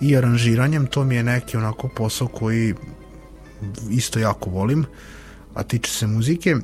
[0.00, 2.74] i aranžiranjem, to mi je neki onako posao koji
[3.90, 4.84] isto jako volim,
[5.54, 6.56] a tiče se muzike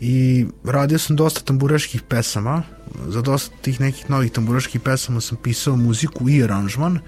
[0.00, 2.62] i radio sam dosta tamburaških pesama.
[3.08, 6.98] Za dosta tih nekih novih tamburaških pesama sam pisao muziku i aranžman.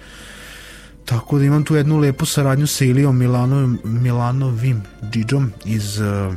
[1.05, 6.35] Tako da imam tu jednu lepu saradnju sa Ilijom Milano, Milanovim Didžom iz uh,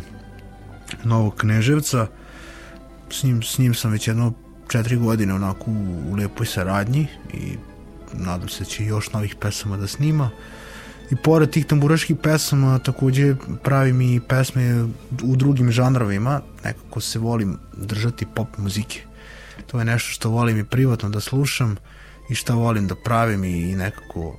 [1.04, 2.06] Novog Kneževca.
[3.10, 4.32] S njim, s njim sam već jedno
[4.68, 7.56] četiri godine onako u, u lepoj saradnji i
[8.12, 10.30] nadam se da će još novih pesama da snima
[11.12, 14.84] i pored tih tamburaških pesama takođe pravim i pesme
[15.22, 16.40] u drugim žanrovima.
[16.64, 19.02] Nekako se volim držati pop muzike.
[19.66, 21.76] To je nešto što volim i privatno da slušam
[22.30, 24.38] i šta volim da pravim i, nekako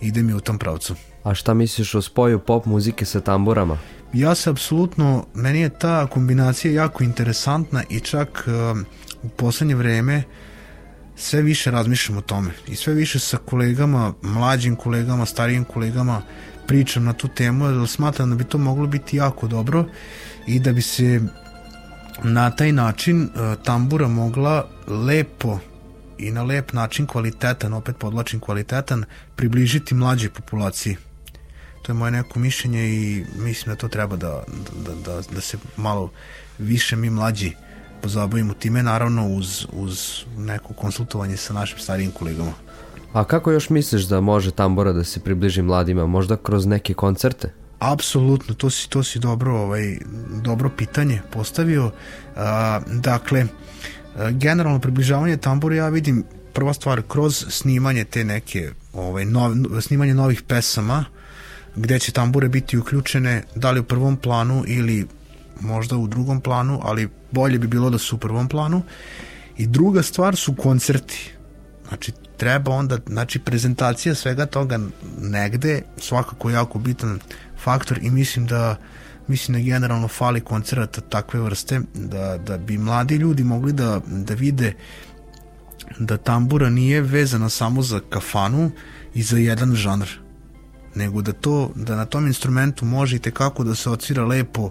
[0.00, 0.94] ide mi u tom pravcu.
[1.22, 3.78] A šta misliš o spoju pop muzike sa tamburama?
[4.14, 8.78] ja se apsolutno, meni je ta kombinacija jako interesantna i čak uh,
[9.22, 10.22] u poslednje vreme
[11.16, 16.22] sve više razmišljam o tome i sve više sa kolegama, mlađim kolegama, starijim kolegama
[16.66, 19.84] pričam na tu temu jer smatram da bi to moglo biti jako dobro
[20.46, 21.20] i da bi se
[22.22, 25.58] na taj način uh, tambura mogla lepo
[26.18, 29.04] i na lep način kvalitetan, opet podlačim kvalitetan,
[29.36, 30.96] približiti mlađoj populaciji.
[31.82, 34.44] To je moje neko mišljenje i mislim da to treba da,
[34.86, 36.10] da, da, da se malo
[36.58, 37.52] više mi mlađi
[38.04, 42.52] pozabavimo time, naravno uz, uz neko konsultovanje sa našim starijim kolegama.
[43.12, 46.06] A kako još misliš da može tambora da se približi mladima?
[46.06, 47.52] Možda kroz neke koncerte?
[47.78, 49.98] Apsolutno, to si, to si dobro, ovaj,
[50.42, 51.90] dobro pitanje postavio.
[52.36, 53.46] A, dakle,
[54.30, 60.42] generalno približavanje tambora ja vidim prva stvar kroz snimanje te neke ovaj, nov, snimanje novih
[60.42, 61.04] pesama
[61.76, 65.06] gde će tambure biti uključene da li u prvom planu ili
[65.60, 68.82] možda u drugom planu, ali bolje bi bilo da su u prvom planu.
[69.56, 71.30] I druga stvar su koncerti.
[71.88, 74.78] Znači, treba onda, znači, prezentacija svega toga
[75.18, 77.18] negde, svakako jako bitan
[77.62, 78.76] faktor i mislim da
[79.26, 84.34] mislim da generalno fali koncerata takve vrste, da, da bi mladi ljudi mogli da, da
[84.34, 84.74] vide
[85.98, 88.70] da tambura nije vezana samo za kafanu
[89.14, 90.23] i za jedan žanr
[90.94, 94.70] nego da to da na tom instrumentu može i tekako da se odsvira lepo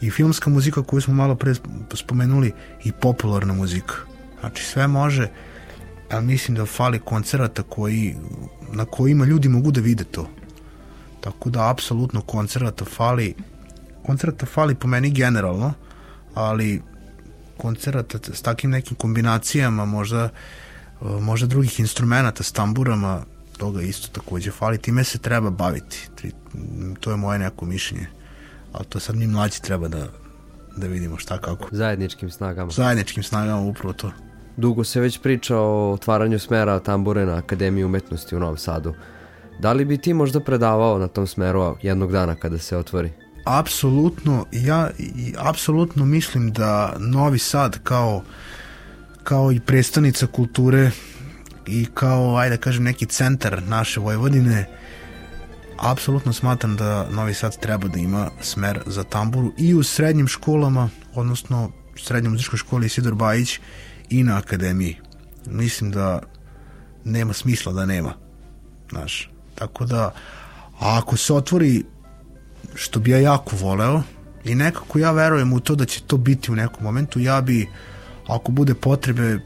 [0.00, 1.54] i filmska muzika koju smo malo pre
[1.94, 2.52] spomenuli
[2.84, 3.94] i popularna muzika.
[4.40, 5.30] Znači sve može,
[6.10, 8.16] ali mislim da fali koncerata koji,
[8.72, 10.28] na kojima ljudi mogu da vide to.
[11.20, 13.34] Tako da apsolutno koncerata fali
[14.06, 15.72] koncerata fali po meni generalno,
[16.34, 16.82] ali
[17.56, 20.28] koncerata s takim nekim kombinacijama možda
[21.00, 23.24] možda drugih instrumenta s tamburama
[23.58, 26.08] toga isto takođe fali, time se treba baviti.
[27.00, 28.06] To je moje neko mišljenje.
[28.72, 30.06] Ali to sad mi mlađi treba da,
[30.76, 31.68] da vidimo šta kako.
[31.70, 32.70] Zajedničkim snagama.
[32.70, 34.10] Zajedničkim snagama, upravo to.
[34.56, 38.94] Dugo se već priča o otvaranju smera tambure na Akademiji umetnosti u Novom Sadu.
[39.58, 43.12] Da li bi ti možda predavao na tom smeru jednog dana kada se otvori?
[43.44, 48.22] Apsolutno, ja i apsolutno mislim da Novi Sad kao
[49.24, 50.90] kao i predstavnica kulture
[51.66, 54.66] i kao, ajde da kažem, neki centar naše Vojvodine,
[55.78, 60.88] apsolutno smatram da Novi Sad treba da ima smer za tamburu i u srednjim školama,
[61.14, 63.60] odnosno srednjoj muzičkoj školi Isidor Bajić
[64.10, 64.96] i na akademiji.
[65.46, 66.22] Mislim da
[67.04, 68.14] nema smisla da nema.
[68.90, 70.14] Znaš, tako da,
[70.80, 71.84] a ako se otvori,
[72.74, 74.02] što bi ja jako voleo,
[74.44, 77.68] i nekako ja verujem u to da će to biti u nekom momentu, ja bi,
[78.26, 79.38] ako bude potrebe,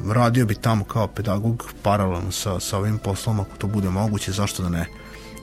[0.00, 4.62] radio bi tamo kao pedagog paralelno sa, sa ovim poslom ako to bude moguće, zašto
[4.62, 4.86] da ne?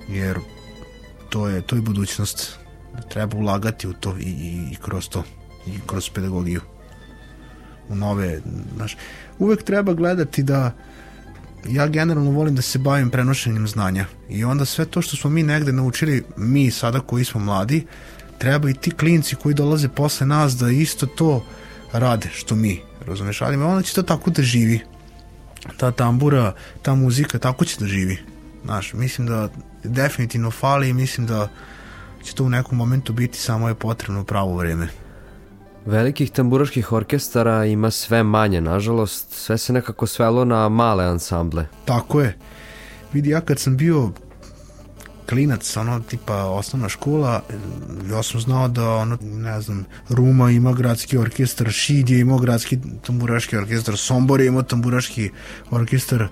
[0.09, 0.39] Jer
[1.29, 2.57] to je, to je budućnost.
[3.09, 5.23] Treba ulagati u to i, i, i kroz to
[5.67, 6.61] i kroz pedagogiju.
[7.89, 8.41] U nove
[8.75, 8.97] znaš,
[9.39, 10.71] uvek treba gledati da
[11.69, 14.05] ja generalno volim da se bavim prenošenjem znanja.
[14.29, 17.85] I onda sve to što smo mi negde naučili mi sada koji smo mladi
[18.37, 21.45] treba i ti klinci koji dolaze posle nas da isto to
[21.93, 24.79] rade što mi razumeš, ali onda će to tako da živi.
[25.77, 28.17] Ta tambura, ta muzika, tako će da živi.
[28.63, 29.49] Znaš, mislim da
[29.83, 31.47] definitivno fali i mislim da
[32.23, 34.87] će to u nekom momentu biti samo je potrebno pravo vreme.
[35.85, 41.65] Velikih tamburaških orkestara ima sve manje, nažalost, sve se nekako svelo na male ansamble.
[41.85, 42.37] Tako je.
[43.13, 44.11] Vidi, ja kad sam bio
[45.29, 47.41] klinac, ono, tipa osnovna škola,
[48.11, 52.79] ja sam znao da, ono, ne znam, Ruma ima gradski orkestar, Šid je imao gradski
[53.05, 55.29] tamburaški orkestar, Sombor je imao tamburaški
[55.71, 56.27] orkestar,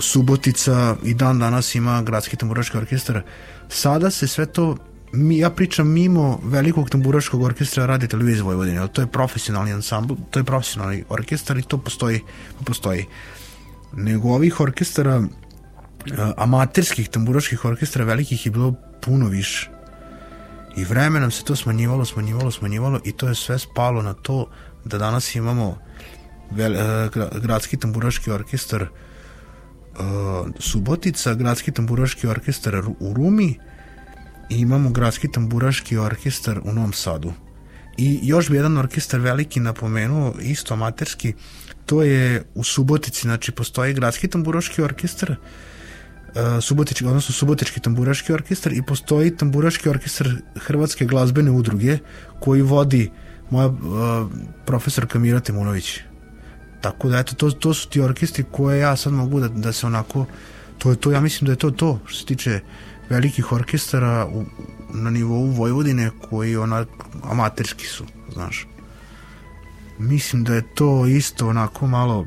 [0.00, 3.22] Subotica i dan danas ima gradski tamburaški orkestar.
[3.68, 4.76] Sada se sve to
[5.12, 10.38] mi, ja pričam mimo velikog tamburaškog orkestra radi televizije Vojvodine, to je profesionalni ansambl, to
[10.38, 12.20] je profesionalni orkestar i to postoji,
[12.64, 13.04] postoji.
[13.92, 15.22] Nego ovih orkestara
[16.36, 19.70] amaterskih tamburaških orkestra velikih je bilo puno više.
[20.76, 24.50] I vremenom se to smanjivalo, smanjivalo, smanjivalo i to je sve spalo na to
[24.84, 25.78] da danas imamo
[26.50, 28.88] vel, uh, gradski tamburaški orkestar uh,
[30.58, 33.58] Subotica, gradski tamburaški orkestar u Rumi
[34.50, 37.32] i imamo gradski tamburaški orkestar u Novom Sadu.
[37.96, 41.34] I još bi jedan orkestar veliki napomenuo, isto amaterski,
[41.86, 45.36] to je u Subotici, znači postoji gradski tamburaški orkestar, uh,
[46.60, 51.98] Subotički, odnosno Subotički tamburaški orkestar i postoji tamburaški orkestar Hrvatske glazbene udruge
[52.40, 53.10] koji vodi
[53.50, 53.76] moja uh,
[54.66, 56.00] profesorka Mira Temunović.
[56.80, 59.86] Tako da, eto, to, to su ti orkestri koje ja sad mogu da, da se
[59.86, 60.26] onako,
[60.78, 62.60] to je to, ja mislim da je to to, što se tiče
[63.08, 64.44] velikih orkestara u,
[64.94, 66.84] na nivou Vojvodine koji ona
[67.22, 68.66] amaterski su, znaš.
[69.98, 72.26] Mislim da je to isto onako malo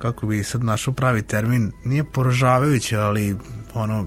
[0.00, 3.36] kako bi sad našao pravi termin, nije poražavajuće, ali
[3.74, 4.06] ono,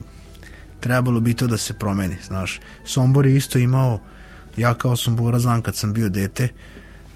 [0.80, 2.60] trebalo bi to da se promeni, znaš.
[2.86, 4.00] Sombor je isto imao,
[4.58, 6.48] ja kao Sombora znam kad sam bio dete,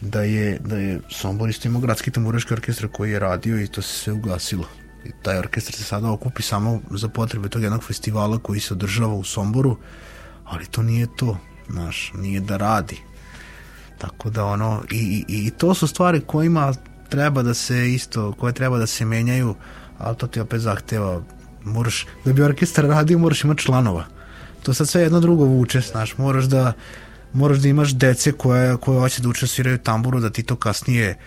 [0.02, 3.82] da je, da je Sombor isto imao gradski tamburaški orkestar koji je radio i to
[3.82, 4.68] se sve ugasilo.
[5.06, 9.14] I taj orkestar se sada okupi samo za potrebe tog jednog festivala koji se održava
[9.14, 9.78] u Somboru,
[10.44, 11.38] ali to nije to,
[11.70, 12.98] znaš, nije da radi.
[13.98, 16.74] Tako da ono, i, i, i to su stvari kojima
[17.10, 19.56] treba da se isto, koje treba da se menjaju,
[19.98, 21.22] ali to ti opet zahteva,
[21.64, 24.06] moraš, da bi orkestar radio, moraš imati članova.
[24.64, 26.74] To sad sve jedno drugo vuče, znaš, moraš da,
[27.34, 31.18] moraš da imaš dece koje, koje hoće da učesviraju tamburu, da ti to kasnije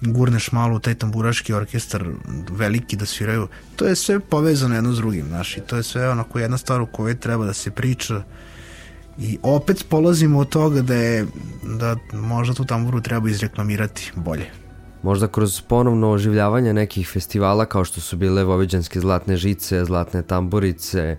[0.00, 2.04] gurneš malo u taj tamburaški orkestar
[2.50, 3.48] veliki da sviraju.
[3.76, 6.80] To je sve povezano jedno s drugim, znaš, i to je sve onako jedna stvar
[6.80, 8.22] u kojoj treba da se priča
[9.18, 11.26] i opet polazimo od toga da je
[11.78, 14.50] da možda tu tamburu treba izreklamirati bolje.
[15.02, 21.18] Možda kroz ponovno oživljavanje nekih festivala kao što su bile Voviđanske zlatne žice, zlatne tamburice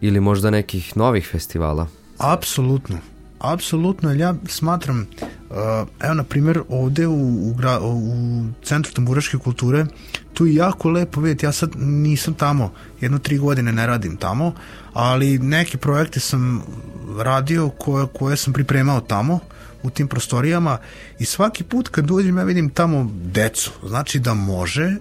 [0.00, 1.86] ili možda nekih novih festivala?
[2.18, 2.98] Apsolutno.
[3.38, 5.56] Apsolutno, ja smatram, uh,
[6.00, 9.86] evo na primjer ovde u, u, u Centru tamburaške kulture,
[10.34, 14.52] tu je jako lepo vidjeti, ja sad nisam tamo, jedno tri godine ne radim tamo,
[14.92, 16.62] ali neke projekte sam
[17.18, 19.40] radio koje, koje sam pripremao tamo, uh,
[19.82, 20.78] u tim prostorijama
[21.18, 24.96] i svaki put kad dođem ja vidim tamo decu, znači da može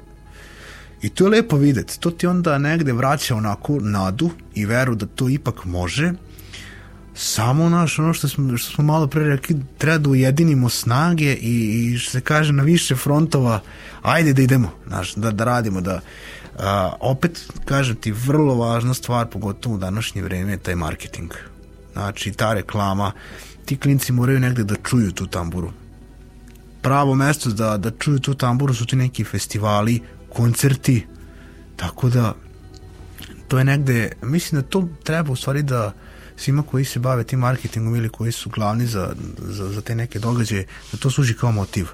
[1.01, 5.05] i to je lepo videti, to ti onda negde vraća onako nadu i veru da
[5.05, 6.13] to ipak može,
[7.17, 11.91] samo naš, ono što smo, što smo malo pre rekli, treba da ujedinimo snage i,
[11.93, 13.61] i što se kaže na više frontova,
[14.01, 15.99] ajde da idemo, znaš, da, da radimo, da
[16.59, 21.31] a, opet, kažem ti, vrlo važna stvar, pogotovo u današnje vreme, je taj marketing.
[21.93, 23.11] Znači, ta reklama,
[23.67, 25.71] ti klinci moraju negde da čuju tu tamburu.
[26.81, 29.99] Pravo mesto da, da čuju tu tamburu su ti neki festivali,
[30.29, 31.05] koncerti,
[31.75, 32.33] tako da
[33.47, 35.93] to je negde, mislim da to treba u stvari da
[36.35, 40.19] svima koji se bave tim marketingom ili koji su glavni za, za, za te neke
[40.19, 41.87] događaje, da to služi kao motiv.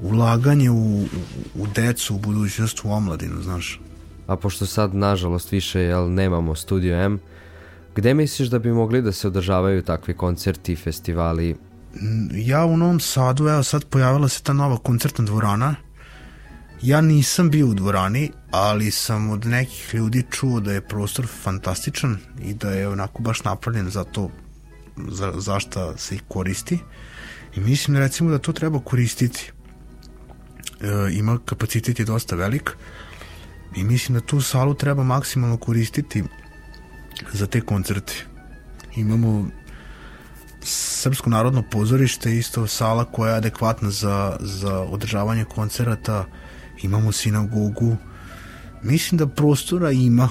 [0.00, 1.06] Ulaganje u, u,
[1.54, 3.80] u decu, u budućnost, u omladinu, znaš.
[4.26, 7.20] A pošto sad, nažalost, više jel, nemamo Studio M,
[7.94, 11.56] Gde misliš da bi mogli da se održavaju takvi koncerti, festivali?
[12.34, 15.74] Ja u Novom Sadu, evo sad pojavila se ta nova koncertna dvorana.
[16.82, 22.18] Ja nisam bio u dvorani, ali sam od nekih ljudi čuo da je prostor fantastičan
[22.42, 24.30] i da je onako baš napravljen za to
[25.08, 26.78] za, za šta se i koristi.
[27.56, 29.52] I mislim recimo da to treba koristiti.
[30.80, 32.70] E, ima kapacitet je dosta velik
[33.76, 36.24] i mislim da tu salu treba maksimalno koristiti
[37.32, 38.12] za te koncerte.
[38.96, 39.48] Imamo
[40.62, 46.24] Srpsko narodno pozorište, isto sala koja je adekvatna za, za održavanje koncerata,
[46.82, 47.96] imamo sinagogu.
[48.82, 50.28] Mislim da prostora ima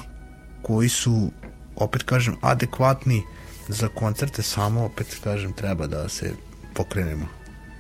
[0.61, 1.31] koji su,
[1.75, 3.23] opet kažem, adekvatni
[3.67, 6.33] za koncerte, samo opet kažem, treba da se
[6.73, 7.25] pokrenemo.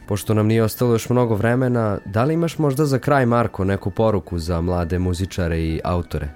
[0.07, 3.91] Pošto nam nije ostalo još mnogo vremena, da li imaš možda za kraj, Marko, neku
[3.91, 6.29] poruku za mlade muzičare i autore?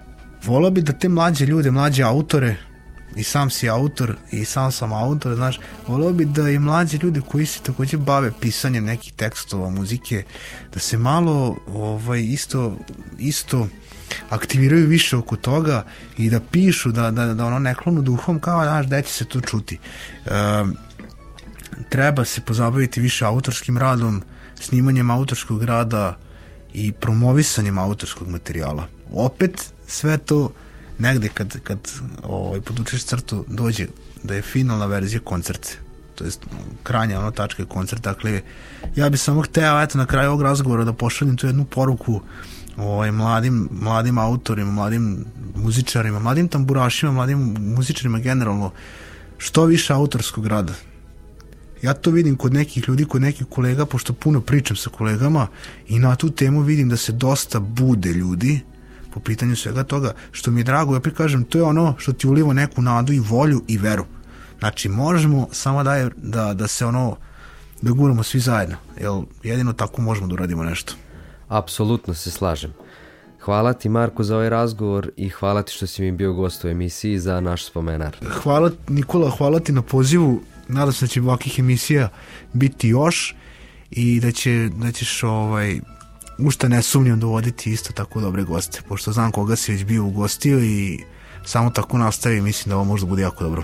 [0.46, 2.56] Volao bi da te mlađe ljude, mlađe autore,
[3.16, 7.22] i sam si autor i sam sam autor, znaš, voleo bi da i mlađi ljudi
[7.22, 10.24] koji se takođe bave pisanjem nekih tekstova, muzike,
[10.74, 12.78] da se malo ovaj, isto,
[13.20, 13.68] isto
[14.30, 15.86] aktiviraju više oko toga
[16.18, 19.26] i da pišu, da, da, da ono ne klonu duhom kao, znaš, da će se
[19.26, 19.80] to čuti.
[20.26, 20.30] E,
[21.90, 24.22] treba se pozabaviti više autorskim radom,
[24.60, 26.18] snimanjem autorskog rada
[26.74, 28.88] i promovisanjem autorskog materijala.
[29.12, 30.52] Opet sve to
[31.00, 31.80] negde kad, kad
[32.24, 33.88] ovaj, podučeš crtu dođe
[34.24, 35.78] da je finalna verzija koncert.
[36.16, 36.46] to jest
[36.84, 38.42] kranja ono tačke koncert, dakle
[38.96, 42.22] ja bih samo hteo eto na kraju ovog razgovora da pošaljem tu jednu poruku
[42.78, 45.26] ovaj, mladim, mladim autorima, mladim
[45.56, 48.72] muzičarima, mladim tamburašima, mladim muzičarima generalno,
[49.38, 50.74] što više autorskog rada.
[51.82, 55.48] Ja to vidim kod nekih ljudi, kod nekih kolega, pošto puno pričam sa kolegama
[55.88, 58.60] i na tu temu vidim da se dosta bude ljudi
[59.14, 62.28] po pitanju svega toga, što mi je drago, ja prikažem, to je ono što ti
[62.28, 64.06] uliva neku nadu i volju i veru.
[64.60, 67.18] Znači, možemo samo da, je, da, da se ono,
[67.82, 69.12] da guramo svi zajedno, jer
[69.44, 70.94] jedino tako možemo da uradimo nešto.
[71.48, 72.74] Apsolutno se slažem.
[73.40, 76.68] Hvala ti Marko za ovaj razgovor i hvala ti što si mi bio gost u
[76.68, 78.18] emisiji za naš spomenar.
[78.44, 80.42] Hvala Nikola, hvala ti na pozivu.
[80.68, 82.10] Nadam se da će ovakvih emisija
[82.54, 83.36] biti još
[83.92, 85.80] i da, će, da ćeš ovaj,
[86.38, 90.60] ušta ne sumnjam dovoditi isto tako dobre goste, pošto znam koga si već bio ugostio
[90.60, 91.00] i
[91.46, 93.64] samo tako nastavi, mislim da ovo možda bude jako dobro.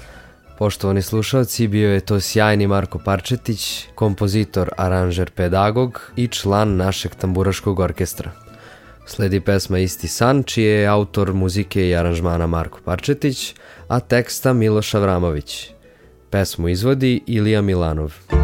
[0.57, 7.79] Poštovani slušalci, bio je to sjajni Marko Parčetić, kompozitor, aranžer, pedagog i član našeg tamburaškog
[7.79, 8.31] orkestra.
[9.05, 13.55] Sledi pesma Isti san, čije je autor muzike i aranžmana Marko Parčetić,
[13.87, 15.69] a teksta Miloš Avramović.
[16.29, 18.38] Pesmu izvodi Ilija Milanov.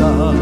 [0.00, 0.40] San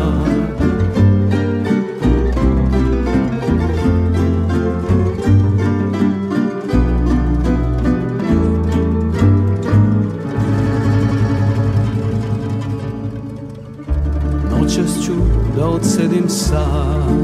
[14.50, 15.12] Noćas ću
[15.56, 17.18] da odsedim sam.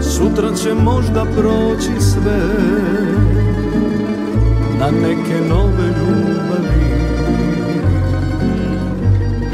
[0.00, 2.40] Sutra će možda proći sve.
[4.80, 5.95] Na neke nove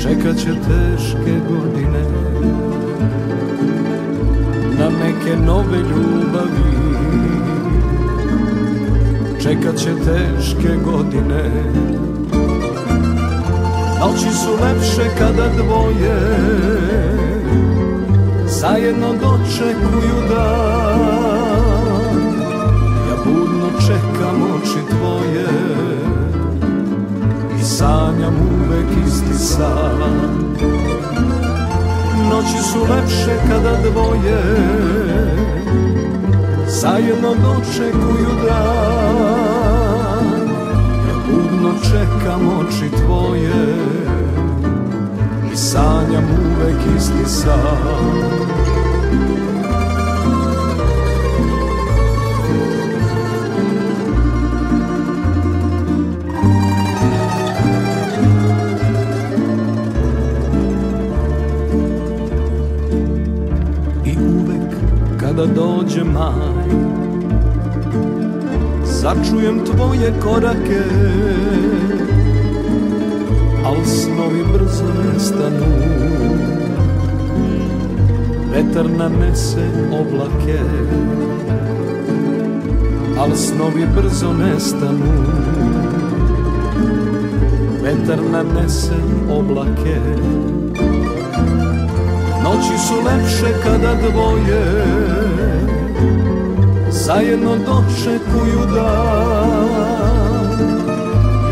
[0.03, 2.05] čekat će teške godine.
[4.79, 6.73] Na neke nove ljubavi.
[9.43, 11.51] Čekat će teške godine.
[14.01, 16.19] Noći su lepše kada dvoje
[18.47, 21.01] Zajedno dočekuju dan.
[23.09, 26.02] Ja budno čekam oči tvoje
[27.63, 30.01] Sanjam uvek isti san.
[32.31, 34.43] Noći su lepše kada dvoje
[36.67, 39.63] Zajedno dočekuju dan.
[41.09, 43.77] Ja budno čekam oči tvoje
[45.53, 48.43] I sanjam uvek isti san
[65.43, 66.69] kada dođe maj.
[68.85, 70.83] Začujem tvoje korake
[73.65, 75.67] Al snovi brzo nestanu
[78.53, 79.67] Vetar nanese
[80.01, 80.59] oblake
[83.19, 85.13] Al snovi brzo nestanu.
[87.83, 88.97] Vetar nanese
[89.31, 90.01] oblake.
[92.45, 95.32] Noći su lepše kada dvoje
[97.07, 100.59] Zajedno dočekuju dan.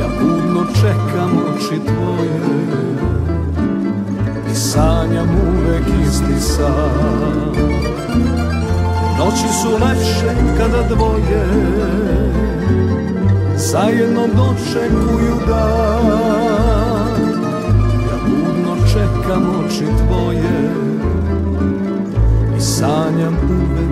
[0.01, 2.41] Ja budno čekam oči tvoje
[4.55, 7.55] sanjam uvek isti san.
[9.19, 11.47] Noći su lepše kada dvoje
[13.57, 16.11] Zajedno dočekuju dan.
[18.07, 20.71] Ja budno čekam oči tvoje
[22.57, 23.90] I sanjam uvek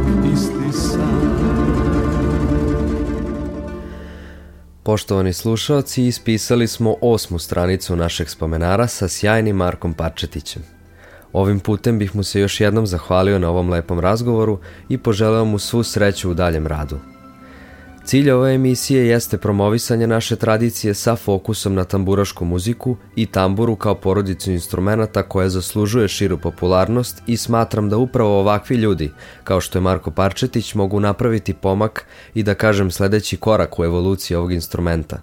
[4.89, 10.63] Poštovani slušalci, ispisali smo osmu stranicu našeg spomenara sa sjajnim Markom Parčetićem.
[11.33, 14.59] Ovim putem bih mu se još jednom zahvalio na ovom lepom razgovoru
[14.89, 16.99] i poželeo mu svu sreću u daljem radu.
[18.09, 23.95] Cilj ove emisije jeste promovisanje naše tradicije sa fokusom na tamburašku muziku i tamburu kao
[23.95, 29.11] porodicu instrumenta koja zaslužuje širu popularnost i smatram da upravo ovakvi ljudi,
[29.45, 34.37] kao što je Marko Parčetić, mogu napraviti pomak i da kažem sledeći korak u evoluciji
[34.37, 35.21] ovog instrumenta.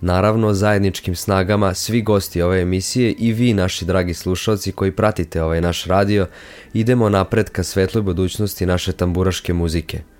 [0.00, 5.60] Naravno, zajedničkim snagama svi gosti ove emisije i vi, naši dragi slušalci koji pratite ovaj
[5.60, 6.26] naš radio,
[6.74, 10.02] idemo napred ka svetloj budućnosti naše tamburaške muzike–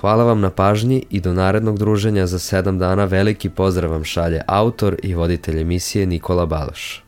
[0.00, 4.40] Hvala vam na pažnji i do narednog druženja za sedam dana veliki pozdrav vam šalje
[4.46, 7.02] autor i voditelj emisije Nikola Baloš.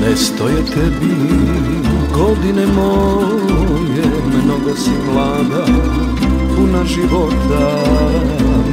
[0.00, 1.14] Ne stoje tebi
[2.14, 3.37] godine moje
[4.58, 5.64] Mnogo si mlada,
[6.56, 7.66] puna života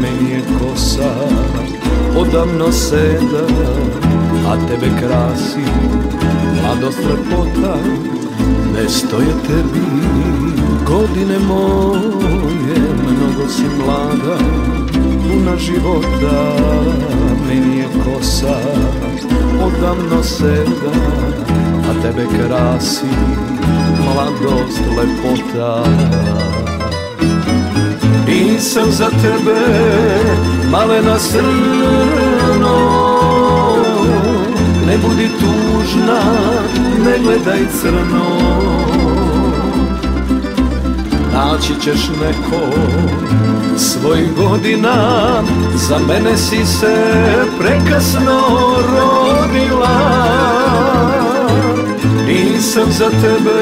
[0.01, 1.13] Meni je kosa
[2.17, 3.45] odavno seda
[4.47, 5.65] A tebe krasi
[6.61, 7.77] mladost lepota
[8.73, 9.86] Ne stoje tebi.
[10.86, 14.38] Godine moje Mnogo si mlada,
[15.29, 16.55] puna života
[17.47, 18.57] Meni je kosa
[19.61, 20.93] odavno seda
[21.89, 23.44] A tebe krasi
[24.06, 25.84] mladost, lepota.
[28.28, 29.60] Nisam za tebe
[30.72, 32.78] malena srno.
[34.88, 36.22] Ne budi tužna,
[37.06, 38.56] ne gledaj crno.
[41.34, 42.62] Naći ćeš neko
[43.78, 44.93] svojih godina
[45.76, 46.95] Za mene si se
[47.60, 48.41] prekasno
[48.91, 50.64] rodila
[52.66, 53.59] Nisam za tebe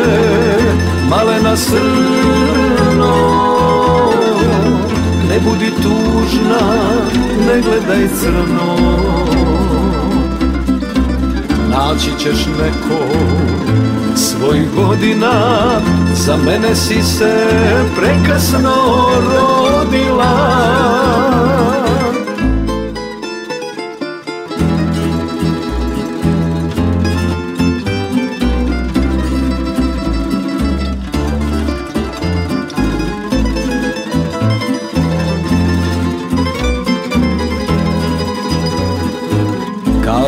[1.10, 3.16] malena srno.
[5.30, 6.60] Ne budi tužna,
[7.48, 8.78] ne gledaj crno.
[11.70, 13.04] Naći ćeš neko
[14.16, 15.32] svojih godina
[16.14, 17.48] Za mene si se
[17.96, 18.76] prekasno
[19.72, 21.33] rodila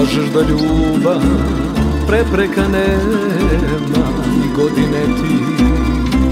[0.05, 1.21] Kažeš da ljubav
[2.07, 4.07] prepreka nema
[4.45, 5.37] I godine ti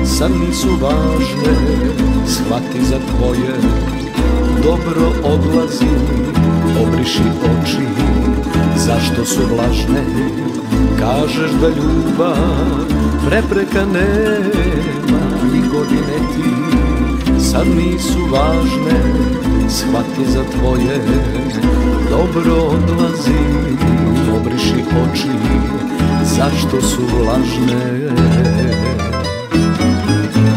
[0.05, 1.55] sad nisu važne.
[2.27, 3.53] Shvati za tvoje
[4.63, 5.95] dobro odlazi
[6.87, 7.87] Obriši oči
[8.75, 10.03] zašto su vlažne?
[10.99, 12.37] Kažeš da ljubav
[13.29, 15.19] prepreka nema
[15.55, 16.49] I godine ti
[17.39, 19.32] sad nisu važne
[19.73, 21.01] Shvati za tvoje
[22.09, 23.43] dobro odlazi
[24.35, 25.29] Obriši oči
[26.23, 28.11] zašto su vlažne?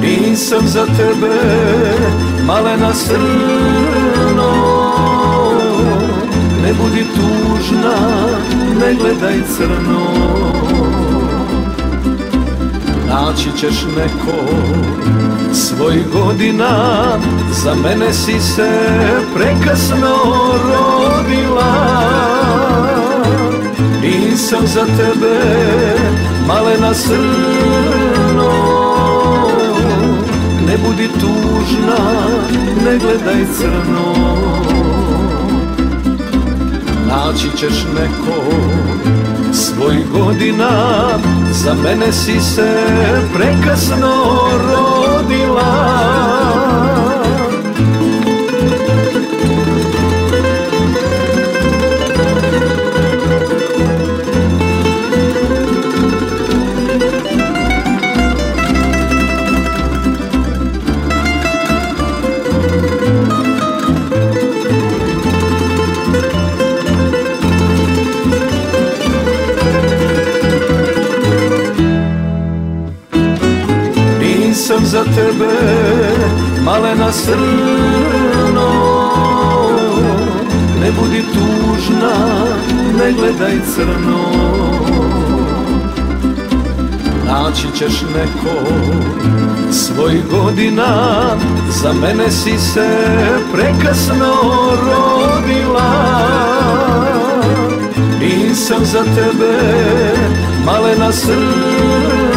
[0.03, 1.35] Nisam za tebe
[2.47, 4.53] malena srno
[6.63, 7.97] Ne budi tužna,
[8.81, 10.07] ne gledaj crno.
[13.09, 14.37] Naći ćeš neko
[15.57, 16.69] svoj godina
[17.51, 18.71] Za mene si se
[19.35, 20.17] prekasno
[20.69, 21.73] rodila.
[24.03, 25.41] Nisam za tebe
[26.47, 28.53] malena srno.
[30.67, 31.99] Ne budi tužna,
[32.85, 34.15] ne gledaj crno.
[37.09, 38.43] Naći ćeš neko
[39.53, 40.71] svoj godina
[41.53, 42.77] Za mene si se
[43.35, 44.13] prekasno
[44.53, 45.26] rodila
[45.59, 47.16] 啊。
[75.17, 75.53] Tebe
[76.65, 78.71] malena srno.
[80.81, 82.15] Ne budi tužna,
[82.99, 84.25] ne gledaj crno.
[87.27, 88.57] Naći ćeš neko
[89.73, 90.87] svoj godina
[91.71, 92.89] Za mene si se
[93.53, 94.35] prekasno
[94.87, 95.93] rodila.
[98.21, 99.59] Nisam za tebe
[100.65, 102.36] malena srno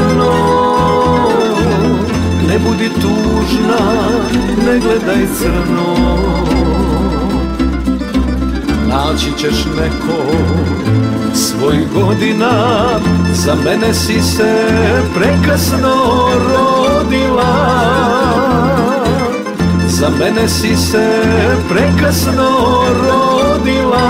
[2.49, 3.79] Ne budi tužna,
[4.65, 5.95] ne gledaj crno.
[8.87, 10.21] Naći ćeš neko
[11.33, 12.49] svoj godina
[13.33, 14.71] Za mene si se
[15.15, 15.95] prekasno
[16.49, 17.55] rodila.
[19.87, 21.21] Za mene si se
[21.69, 22.49] prekasno
[23.03, 24.09] rodila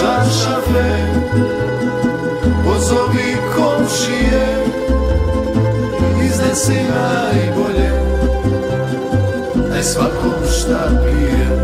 [0.00, 0.90] Zategni čaršafe
[2.64, 4.66] Pozovi komšije
[6.24, 7.90] Iznesi najbolje.
[9.68, 11.59] Daj svakom šta pije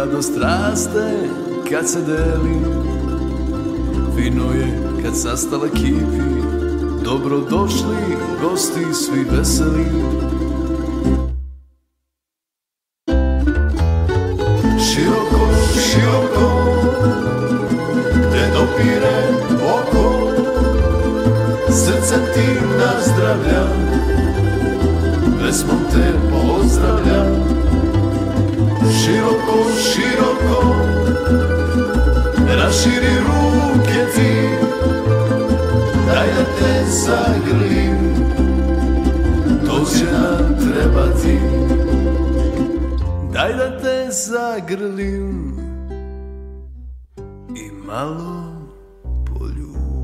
[0.00, 1.28] radost raste
[1.70, 2.56] kad se deli.
[4.16, 6.40] Vino je kad sastala kipi,
[7.04, 9.86] dobro došli gosti svi veseli
[49.34, 49.99] polluted.